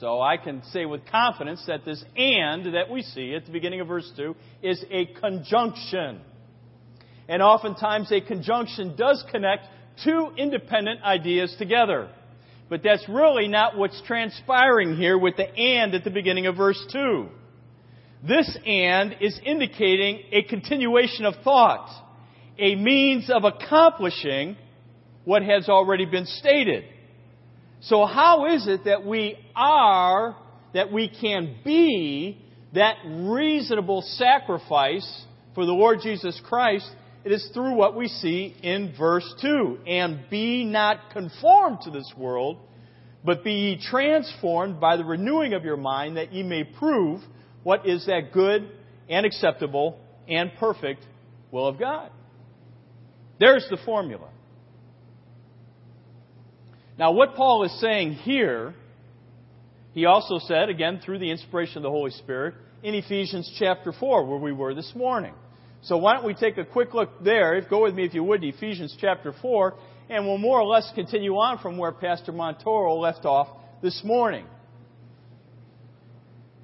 [0.00, 3.80] So I can say with confidence that this and that we see at the beginning
[3.80, 6.20] of verse 2 is a conjunction.
[7.28, 9.66] And oftentimes a conjunction does connect
[10.04, 12.08] two independent ideas together.
[12.68, 16.84] But that's really not what's transpiring here with the and at the beginning of verse
[16.92, 17.28] 2.
[18.26, 21.88] This and is indicating a continuation of thought,
[22.58, 24.56] a means of accomplishing
[25.24, 26.84] what has already been stated.
[27.80, 30.36] So how is it that we are,
[30.74, 32.42] that we can be
[32.74, 36.90] that reasonable sacrifice for the Lord Jesus Christ
[37.24, 39.80] it is through what we see in verse 2.
[39.86, 42.58] And be not conformed to this world,
[43.24, 47.20] but be ye transformed by the renewing of your mind, that ye may prove
[47.64, 48.70] what is that good
[49.08, 51.04] and acceptable and perfect
[51.50, 52.10] will of God.
[53.38, 54.28] There's the formula.
[56.98, 58.74] Now, what Paul is saying here,
[59.92, 64.26] he also said, again, through the inspiration of the Holy Spirit, in Ephesians chapter 4,
[64.26, 65.34] where we were this morning.
[65.82, 67.60] So why don't we take a quick look there?
[67.68, 69.74] Go with me, if you would, to Ephesians chapter 4,
[70.10, 73.48] and we'll more or less continue on from where Pastor Montoro left off
[73.80, 74.46] this morning.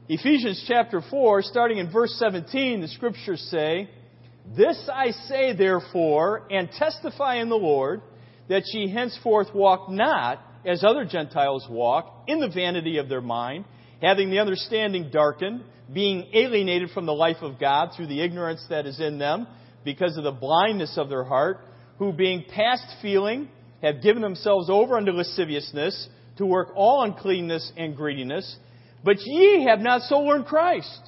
[0.09, 3.89] Ephesians chapter 4, starting in verse 17, the scriptures say,
[4.45, 8.03] This I say therefore, and testify in the Lord,
[8.49, 13.65] that ye henceforth walk not as other Gentiles walk, in the vanity of their mind,
[14.03, 18.87] having the understanding darkened, being alienated from the life of God through the ignorance that
[18.87, 19.47] is in them,
[19.85, 21.61] because of the blindness of their heart,
[21.99, 23.49] who being past feeling
[23.83, 28.57] have given themselves over unto lasciviousness, to work all uncleanness and greediness.
[29.05, 31.01] But ye have not so learned Christ.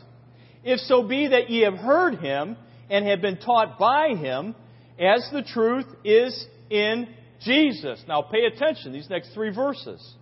[0.63, 2.57] If so be that ye have heard him
[2.91, 4.55] and have been taught by him,
[4.99, 7.09] as the truth is in
[7.41, 8.03] Jesus.
[8.09, 10.15] Now pay attention, these next three verses.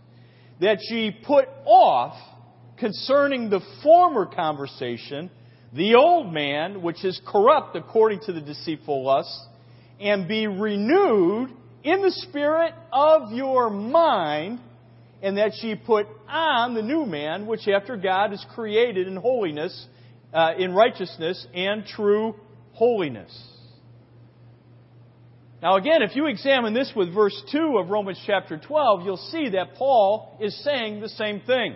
[0.60, 2.16] That ye put off
[2.78, 5.30] concerning the former conversation,
[5.72, 9.46] the old man, which is corrupt according to the deceitful lusts,
[10.00, 11.50] and be renewed
[11.82, 14.60] in the spirit of your mind,
[15.22, 19.86] and that ye put on the new man, which after God is created in holiness,
[20.32, 22.34] uh, in righteousness, and true
[22.74, 23.32] holiness.
[25.62, 29.50] Now, again, if you examine this with verse 2 of Romans chapter 12, you'll see
[29.50, 31.74] that Paul is saying the same thing.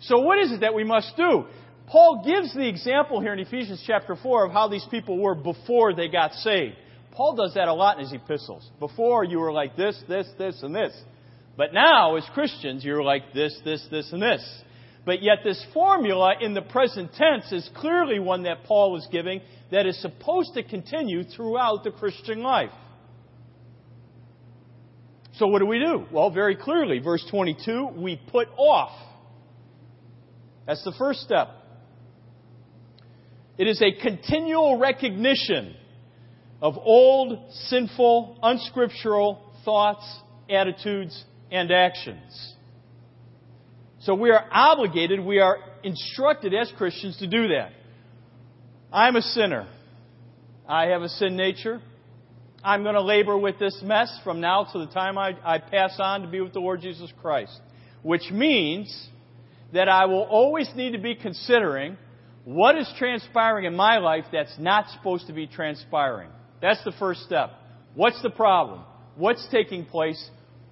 [0.00, 1.44] So what is it that we must do?
[1.88, 5.92] Paul gives the example here in Ephesians chapter 4 of how these people were before
[5.92, 6.76] they got saved.
[7.12, 8.66] Paul does that a lot in his epistles.
[8.78, 10.96] Before, you were like this, this, this, and this.
[11.56, 14.62] But now, as Christians, you're like this, this, this, and this.
[15.04, 19.40] But yet, this formula in the present tense is clearly one that Paul is giving
[19.70, 22.70] that is supposed to continue throughout the Christian life.
[25.34, 26.04] So, what do we do?
[26.12, 28.92] Well, very clearly, verse 22, we put off.
[30.66, 31.48] That's the first step.
[33.56, 35.74] It is a continual recognition
[36.60, 40.04] of old, sinful, unscriptural thoughts,
[40.48, 42.54] attitudes, and actions.
[44.00, 47.72] So we are obligated, we are instructed as Christians to do that.
[48.92, 49.68] I'm a sinner.
[50.66, 51.80] I have a sin nature.
[52.64, 55.96] I'm going to labor with this mess from now to the time I, I pass
[55.98, 57.58] on to be with the Lord Jesus Christ.
[58.02, 59.08] Which means
[59.72, 61.96] that I will always need to be considering
[62.44, 66.30] what is transpiring in my life that's not supposed to be transpiring.
[66.62, 67.50] That's the first step.
[67.94, 68.82] What's the problem?
[69.16, 70.30] What's taking place?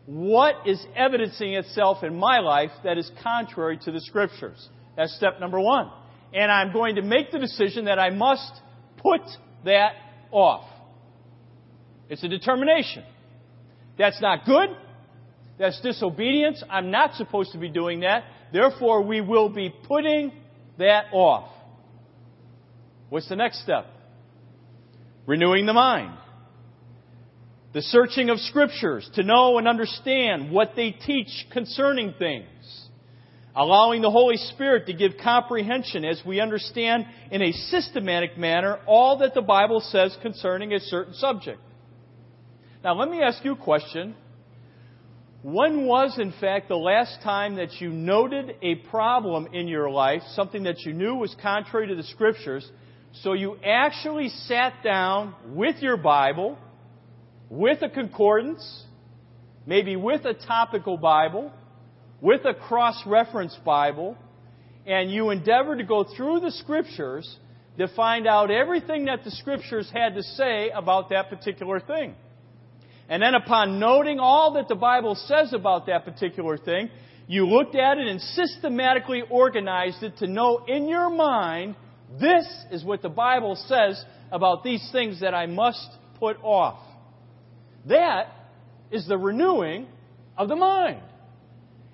[0.09, 4.67] What is evidencing itself in my life that is contrary to the Scriptures?
[4.97, 5.91] That's step number one.
[6.33, 8.51] And I'm going to make the decision that I must
[8.97, 9.21] put
[9.67, 9.93] that
[10.31, 10.67] off.
[12.09, 13.05] It's a determination.
[13.99, 14.71] That's not good.
[15.59, 16.65] That's disobedience.
[16.71, 18.25] I'm not supposed to be doing that.
[18.51, 20.33] Therefore, we will be putting
[20.79, 21.51] that off.
[23.11, 23.85] What's the next step?
[25.27, 26.17] Renewing the mind.
[27.75, 32.47] The searching of scriptures to know and understand what they teach concerning things.
[33.55, 39.19] Allowing the Holy Spirit to give comprehension as we understand in a systematic manner all
[39.19, 41.61] that the Bible says concerning a certain subject.
[42.85, 44.15] Now, let me ask you a question.
[45.43, 50.23] When was, in fact, the last time that you noted a problem in your life,
[50.35, 52.69] something that you knew was contrary to the Scriptures,
[53.23, 56.59] so you actually sat down with your Bible,
[57.51, 58.85] with a concordance,
[59.67, 61.53] maybe with a topical Bible,
[62.21, 64.17] with a cross reference Bible,
[64.87, 67.39] and you endeavored to go through the Scriptures
[67.79, 72.15] to find out everything that the Scriptures had to say about that particular thing.
[73.09, 76.91] And then upon noting all that the Bible says about that particular thing,
[77.27, 81.77] you looked at it and systematically organized it to know in your mind,
[82.21, 85.89] this is what the Bible says about these things that I must
[86.19, 86.81] put off.
[87.87, 88.33] That
[88.91, 89.87] is the renewing
[90.37, 91.03] of the mind.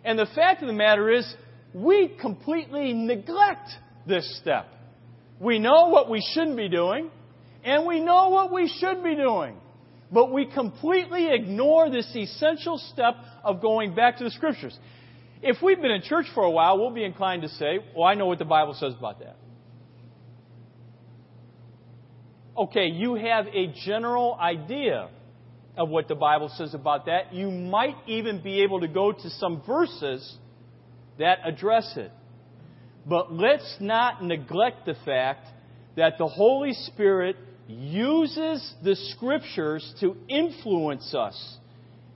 [0.05, 1.35] And the fact of the matter is,
[1.73, 3.71] we completely neglect
[4.07, 4.67] this step.
[5.41, 7.11] We know what we shouldn't be doing,
[7.65, 9.57] and we know what we should be doing.
[10.13, 14.79] But we completely ignore this essential step of going back to the Scriptures.
[15.43, 18.15] If we've been in church for a while, we'll be inclined to say, Well, I
[18.15, 19.37] know what the Bible says about that.
[22.57, 25.09] Okay, you have a general idea
[25.77, 27.33] of what the Bible says about that.
[27.33, 30.37] You might even be able to go to some verses
[31.19, 32.13] that address it.
[33.07, 35.47] But let's not neglect the fact
[35.97, 37.37] that the Holy Spirit
[37.69, 41.57] uses the scriptures to influence us.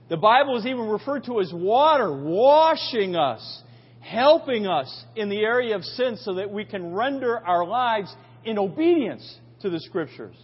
[0.09, 3.61] The Bible is even referred to as water, washing us,
[3.99, 8.57] helping us in the area of sin so that we can render our lives in
[8.57, 10.35] obedience to the scriptures.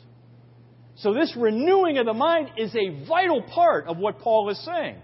[0.98, 4.96] So this renewing of the mind is a vital part of what Paul is saying.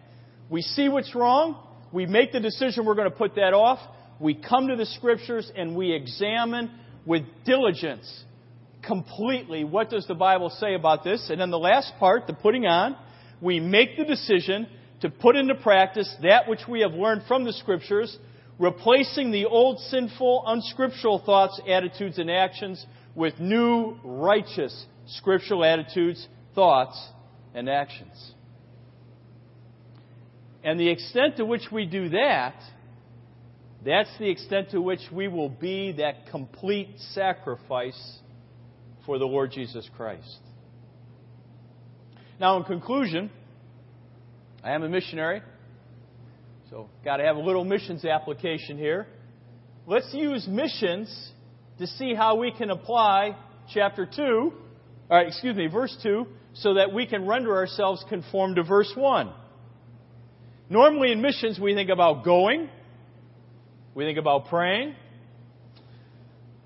[0.50, 3.80] We see what's wrong, we make the decision we're going to put that off,
[4.20, 6.72] we come to the scriptures and we examine
[7.06, 8.24] with diligence
[8.84, 11.30] completely what does the Bible say about this.
[11.30, 12.96] And then the last part, the putting on,
[13.42, 14.68] we make the decision
[15.02, 18.18] to put into practice that which we have learned from the Scriptures,
[18.60, 22.86] replacing the old sinful, unscriptural thoughts, attitudes, and actions
[23.16, 24.86] with new, righteous,
[25.18, 27.00] scriptural attitudes, thoughts,
[27.54, 28.34] and actions.
[30.64, 32.56] And the extent to which we do that,
[33.84, 38.20] that's the extent to which we will be that complete sacrifice
[39.06, 40.40] for the Lord Jesus Christ.
[42.40, 43.32] Now, in conclusion,
[44.64, 45.42] I am a missionary,
[46.70, 49.08] so got to have a little missions application here.
[49.88, 51.32] Let's use missions
[51.80, 53.36] to see how we can apply
[53.74, 54.54] chapter 2,
[55.12, 59.32] or excuse me, verse 2, so that we can render ourselves conformed to verse 1.
[60.70, 62.70] Normally in missions, we think about going,
[63.94, 64.96] we think about praying.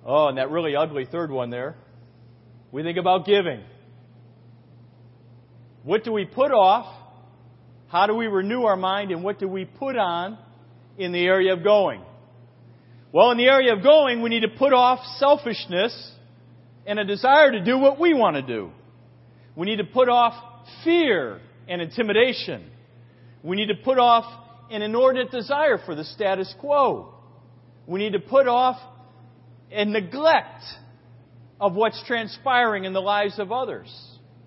[0.05, 1.75] Oh, and that really ugly third one there.
[2.71, 3.61] We think about giving.
[5.81, 6.85] What do we put off?
[7.87, 9.09] How do we renew our mind?
[9.09, 10.37] And what do we put on
[10.99, 12.03] in the area of going?
[13.11, 16.11] Well, in the area of going, we need to put off selfishness
[16.85, 18.71] and a desire to do what we want to do.
[19.55, 20.33] We need to put off
[20.83, 22.69] fear and intimidation.
[23.43, 24.25] We need to put off
[24.69, 27.13] an inordinate desire for the status quo.
[27.87, 28.77] We need to put off
[29.71, 30.63] a neglect
[31.59, 33.93] of what's transpiring in the lives of others.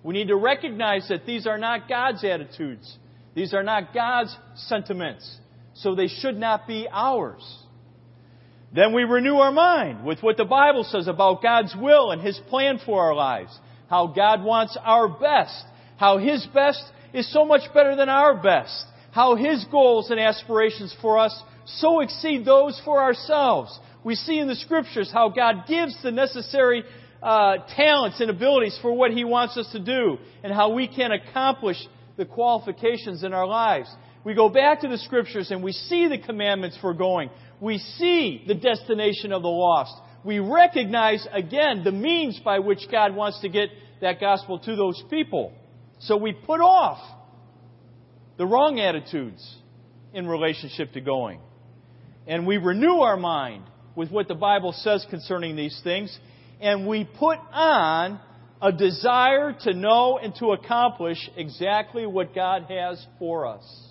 [0.03, 2.97] We need to recognize that these are not God's attitudes.
[3.35, 5.37] These are not God's sentiments.
[5.73, 7.41] So they should not be ours.
[8.73, 12.39] Then we renew our mind with what the Bible says about God's will and His
[12.49, 13.57] plan for our lives.
[13.89, 15.65] How God wants our best.
[15.97, 18.85] How His best is so much better than our best.
[19.11, 23.77] How His goals and aspirations for us so exceed those for ourselves.
[24.03, 26.83] We see in the Scriptures how God gives the necessary
[27.21, 31.11] uh, talents and abilities for what He wants us to do and how we can
[31.11, 31.77] accomplish
[32.17, 33.89] the qualifications in our lives.
[34.23, 37.29] We go back to the Scriptures and we see the commandments for going.
[37.61, 39.93] We see the destination of the lost.
[40.23, 43.69] We recognize again the means by which God wants to get
[44.01, 45.53] that gospel to those people.
[45.99, 46.99] So we put off
[48.37, 49.57] the wrong attitudes
[50.13, 51.41] in relationship to going.
[52.27, 53.63] And we renew our mind
[53.95, 56.17] with what the Bible says concerning these things.
[56.61, 58.19] And we put on
[58.61, 63.88] a desire to know and to accomplish exactly what God has for us.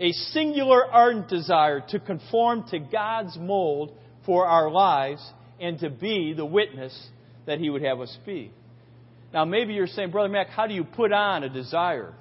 [0.00, 3.92] A singular ardent desire to conform to God's mold
[4.24, 5.22] for our lives
[5.60, 7.08] and to be the witness
[7.46, 8.50] that He would have us be.
[9.32, 12.14] Now, maybe you're saying, Brother Mach, how do you put on a desire?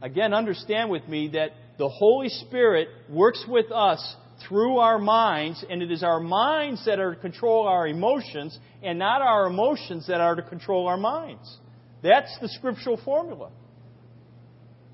[0.00, 4.16] Again, understand with me that the Holy Spirit works with us
[4.48, 8.98] through our minds, and it is our minds that are to control our emotions, and
[8.98, 11.58] not our emotions that are to control our minds.
[12.02, 13.50] That's the scriptural formula.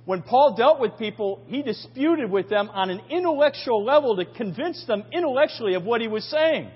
[0.05, 4.85] When Paul dealt with people, he disputed with them on an intellectual level to convince
[4.87, 6.71] them intellectually of what he was saying.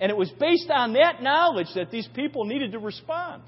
[0.00, 3.42] And it was based on that knowledge that these people needed to respond.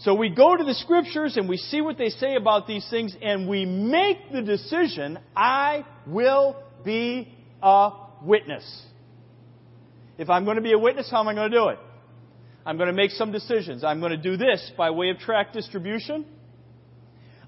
[0.00, 3.16] So we go to the scriptures and we see what they say about these things
[3.22, 7.32] and we make the decision, I will be
[7.62, 7.90] a
[8.22, 8.82] witness.
[10.18, 11.78] If I'm going to be a witness, how am I going to do it?
[12.66, 13.84] I'm going to make some decisions.
[13.84, 16.26] I'm going to do this by way of tract distribution.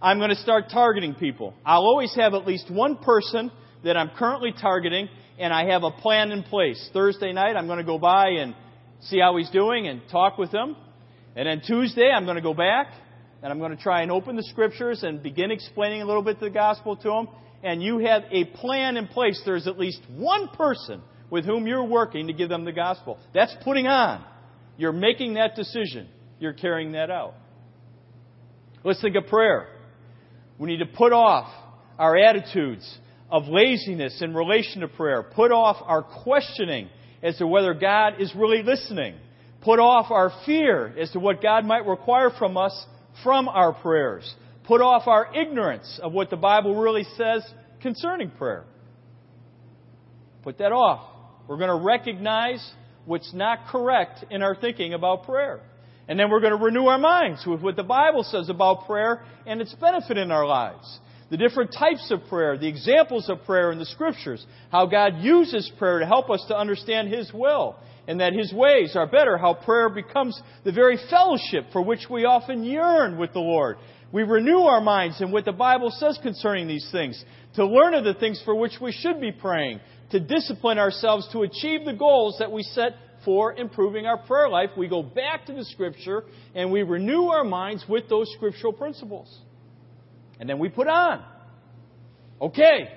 [0.04, 1.54] I'm going to start targeting people.
[1.64, 3.50] I'll always have at least one person
[3.84, 6.90] that I'm currently targeting, and I have a plan in place.
[6.92, 8.54] Thursday night, I'm going to go by and
[9.00, 10.76] see how he's doing and talk with him.
[11.34, 12.88] And then Tuesday, I'm going to go back
[13.42, 16.34] and I'm going to try and open the scriptures and begin explaining a little bit
[16.34, 17.28] of the gospel to him.
[17.62, 19.40] And you have a plan in place.
[19.46, 21.00] There's at least one person
[21.30, 23.18] with whom you're working to give them the gospel.
[23.32, 24.22] That's putting on.
[24.76, 26.08] You're making that decision.
[26.40, 27.36] You're carrying that out.
[28.84, 29.68] Let's think of prayer.
[30.58, 31.52] We need to put off
[31.98, 32.98] our attitudes
[33.30, 35.22] of laziness in relation to prayer.
[35.22, 36.88] Put off our questioning
[37.22, 39.14] as to whether God is really listening
[39.64, 42.86] put off our fear as to what God might require from us
[43.22, 44.32] from our prayers,
[44.64, 47.42] put off our ignorance of what the Bible really says
[47.80, 48.64] concerning prayer.
[50.42, 51.10] Put that off.
[51.48, 52.64] We're going to recognize
[53.06, 55.60] what's not correct in our thinking about prayer.
[56.08, 59.22] And then we're going to renew our minds with what the Bible says about prayer
[59.46, 61.00] and its benefit in our lives.
[61.30, 65.70] The different types of prayer, the examples of prayer in the Scriptures, how God uses
[65.78, 67.76] prayer to help us to understand His will
[68.06, 72.26] and that His ways are better, how prayer becomes the very fellowship for which we
[72.26, 73.78] often yearn with the Lord.
[74.12, 77.22] We renew our minds in what the Bible says concerning these things,
[77.54, 79.80] to learn of the things for which we should be praying,
[80.10, 82.92] to discipline ourselves to achieve the goals that we set
[83.24, 84.70] for improving our prayer life.
[84.76, 89.34] We go back to the Scripture and we renew our minds with those scriptural principles.
[90.38, 91.24] And then we put on.
[92.40, 92.88] Okay,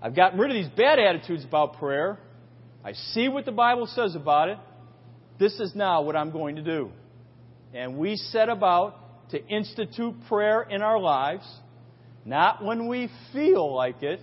[0.00, 2.18] I've gotten rid of these bad attitudes about prayer.
[2.84, 4.58] I see what the Bible says about it.
[5.38, 6.90] This is now what I'm going to do.
[7.72, 11.44] And we set about to institute prayer in our lives,
[12.24, 14.20] not when we feel like it,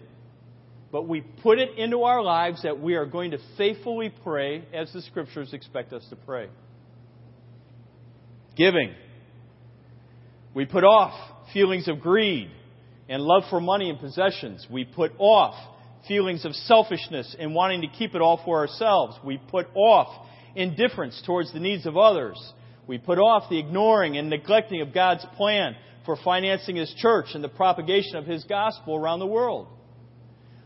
[0.92, 4.92] but we put it into our lives that we are going to faithfully pray as
[4.92, 6.50] the Scriptures expect us to pray.
[8.58, 8.94] Giving.
[10.54, 11.14] We put off
[11.54, 12.52] feelings of greed
[13.08, 14.68] and love for money and possessions.
[14.70, 15.56] We put off
[16.08, 19.18] feelings of selfishness and wanting to keep it all for ourselves.
[19.24, 22.38] We put off indifference towards the needs of others.
[22.88, 25.76] We put off the ignoring and neglecting of God's plan
[26.06, 29.68] for financing His church and the propagation of His gospel around the world.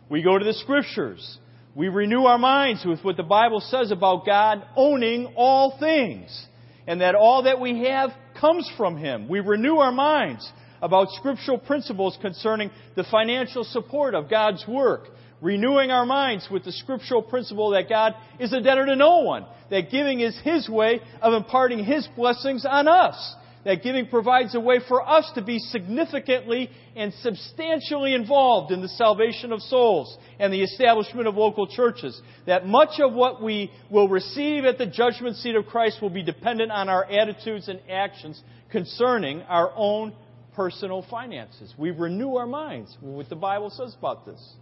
[0.10, 1.40] We go to the Scriptures.
[1.76, 6.48] We renew our minds with what the Bible says about God owning all things
[6.88, 9.28] and that all that we have comes from Him.
[9.28, 10.50] We renew our minds
[10.82, 15.08] about scriptural principles concerning the financial support of God's work
[15.42, 19.46] renewing our minds with the scriptural principle that God is a debtor to no one,
[19.70, 23.36] that giving is His way of imparting His blessings on us,
[23.66, 28.88] that giving provides a way for us to be significantly and substantially involved in the
[28.88, 34.08] salvation of souls and the establishment of local churches, that much of what we will
[34.08, 38.42] receive at the judgment seat of Christ will be dependent on our attitudes and actions
[38.72, 40.14] concerning our own
[40.56, 41.74] personal finances.
[41.78, 44.54] We renew our minds with what the Bible says about this.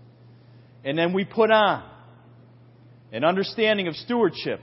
[0.85, 1.83] And then we put on
[3.11, 4.61] an understanding of stewardship,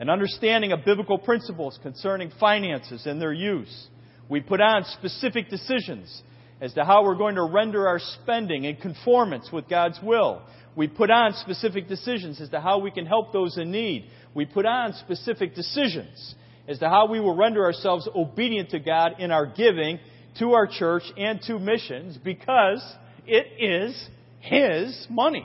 [0.00, 3.88] an understanding of biblical principles concerning finances and their use.
[4.30, 6.22] We put on specific decisions
[6.60, 10.42] as to how we're going to render our spending in conformance with God's will.
[10.74, 14.06] We put on specific decisions as to how we can help those in need.
[14.34, 16.34] We put on specific decisions
[16.66, 19.98] as to how we will render ourselves obedient to God in our giving
[20.38, 22.82] to our church and to missions because
[23.26, 24.08] it is
[24.40, 25.44] His money.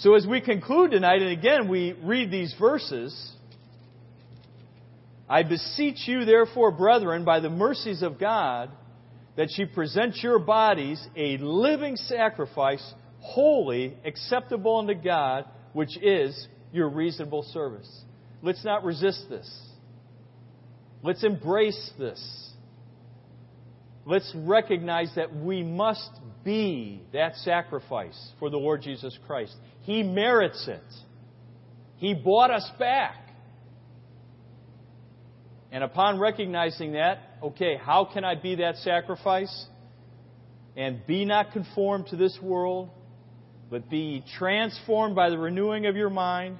[0.00, 3.32] So as we conclude tonight, and again we read these verses,
[5.28, 8.70] I beseech you, therefore, brethren, by the mercies of God,
[9.36, 12.82] that ye present your bodies a living sacrifice,
[13.18, 15.44] holy, acceptable unto God,
[15.74, 18.02] which is your reasonable service.
[18.40, 19.48] Let's not resist this.
[21.02, 22.50] Let's embrace this.
[24.06, 26.10] Let's recognize that we must
[26.42, 29.54] be that sacrifice for the Lord Jesus Christ.
[29.90, 30.84] He merits it.
[31.96, 33.16] He bought us back.
[35.72, 39.66] And upon recognizing that, okay, how can I be that sacrifice?
[40.76, 42.90] And be not conformed to this world,
[43.68, 46.58] but be transformed by the renewing of your mind,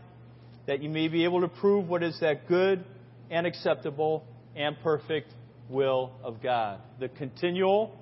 [0.66, 2.84] that you may be able to prove what is that good
[3.30, 4.24] and acceptable
[4.56, 5.32] and perfect
[5.68, 6.80] will of God.
[6.98, 7.96] The continual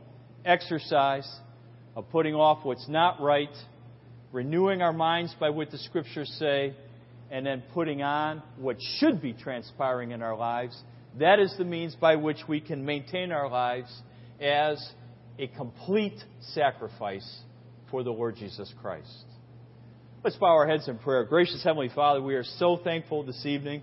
[0.46, 1.30] exercise
[1.94, 3.54] of putting off what's not right,
[4.32, 6.74] renewing our minds by what the Scriptures say,
[7.30, 10.78] and then putting on what should be transpiring in our lives.
[11.18, 13.92] That is the means by which we can maintain our lives
[14.40, 14.84] as
[15.38, 16.18] a complete
[16.52, 17.40] sacrifice
[17.90, 19.24] for the Lord Jesus Christ.
[20.24, 21.24] Let's bow our heads in prayer.
[21.24, 23.82] Gracious Heavenly Father, we are so thankful this evening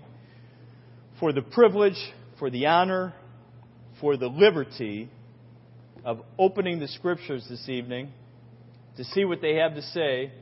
[1.18, 1.98] for the privilege
[2.38, 3.14] for the honor,
[4.00, 5.10] for the liberty
[6.04, 8.12] of opening the Scriptures this evening
[8.96, 10.32] to see what they have to say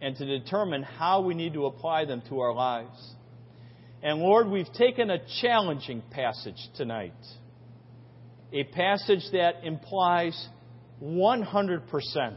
[0.00, 3.14] and to determine how we need to apply them to our lives.
[4.02, 7.14] And Lord, we've taken a challenging passage tonight,
[8.52, 10.48] a passage that implies
[11.02, 12.36] 100%.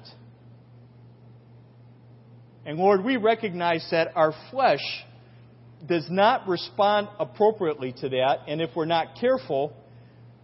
[2.66, 4.84] And Lord, we recognize that our flesh
[5.88, 9.74] does not respond appropriately to that, and if we're not careful,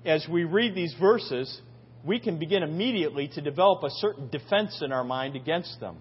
[0.05, 1.61] as we read these verses,
[2.06, 5.97] we can begin immediately to develop a certain defense in our mind against them.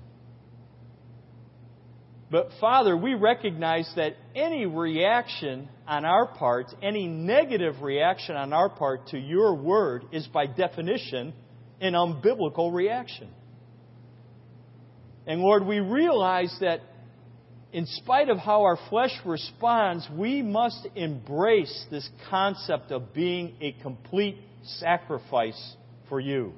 [2.30, 8.68] But Father, we recognize that any reaction on our part, any negative reaction on our
[8.68, 11.32] part to your word, is by definition
[11.80, 13.28] an unbiblical reaction.
[15.26, 16.80] And Lord, we realize that
[17.72, 23.72] in spite of how our flesh responds, we must embrace this concept of being a
[23.82, 25.76] complete sacrifice
[26.08, 26.52] for you.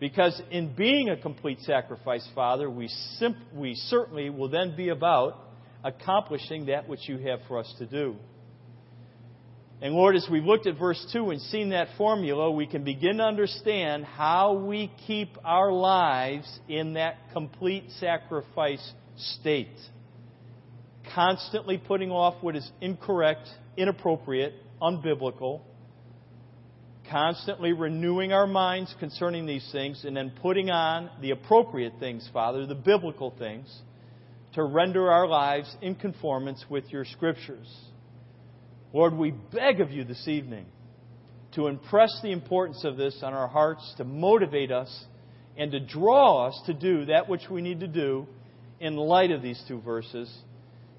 [0.00, 5.36] Because in being a complete sacrifice, Father, we, simp- we certainly will then be about
[5.82, 8.16] accomplishing that which you have for us to do.
[9.80, 13.18] And Lord, as we've looked at verse 2 and seen that formula, we can begin
[13.18, 19.68] to understand how we keep our lives in that complete sacrifice state.
[21.14, 25.60] Constantly putting off what is incorrect, inappropriate, unbiblical.
[27.10, 32.66] Constantly renewing our minds concerning these things and then putting on the appropriate things, Father,
[32.66, 33.74] the biblical things,
[34.54, 37.68] to render our lives in conformance with your scriptures.
[38.92, 40.66] Lord, we beg of you this evening
[41.54, 45.04] to impress the importance of this on our hearts, to motivate us,
[45.56, 48.26] and to draw us to do that which we need to do
[48.80, 50.32] in light of these two verses.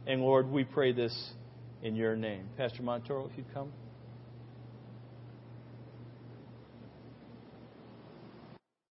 [0.08, 1.32] And Lord, we pray this
[1.82, 2.46] in your name.
[2.58, 3.72] Pastor Montoro, if you'd come.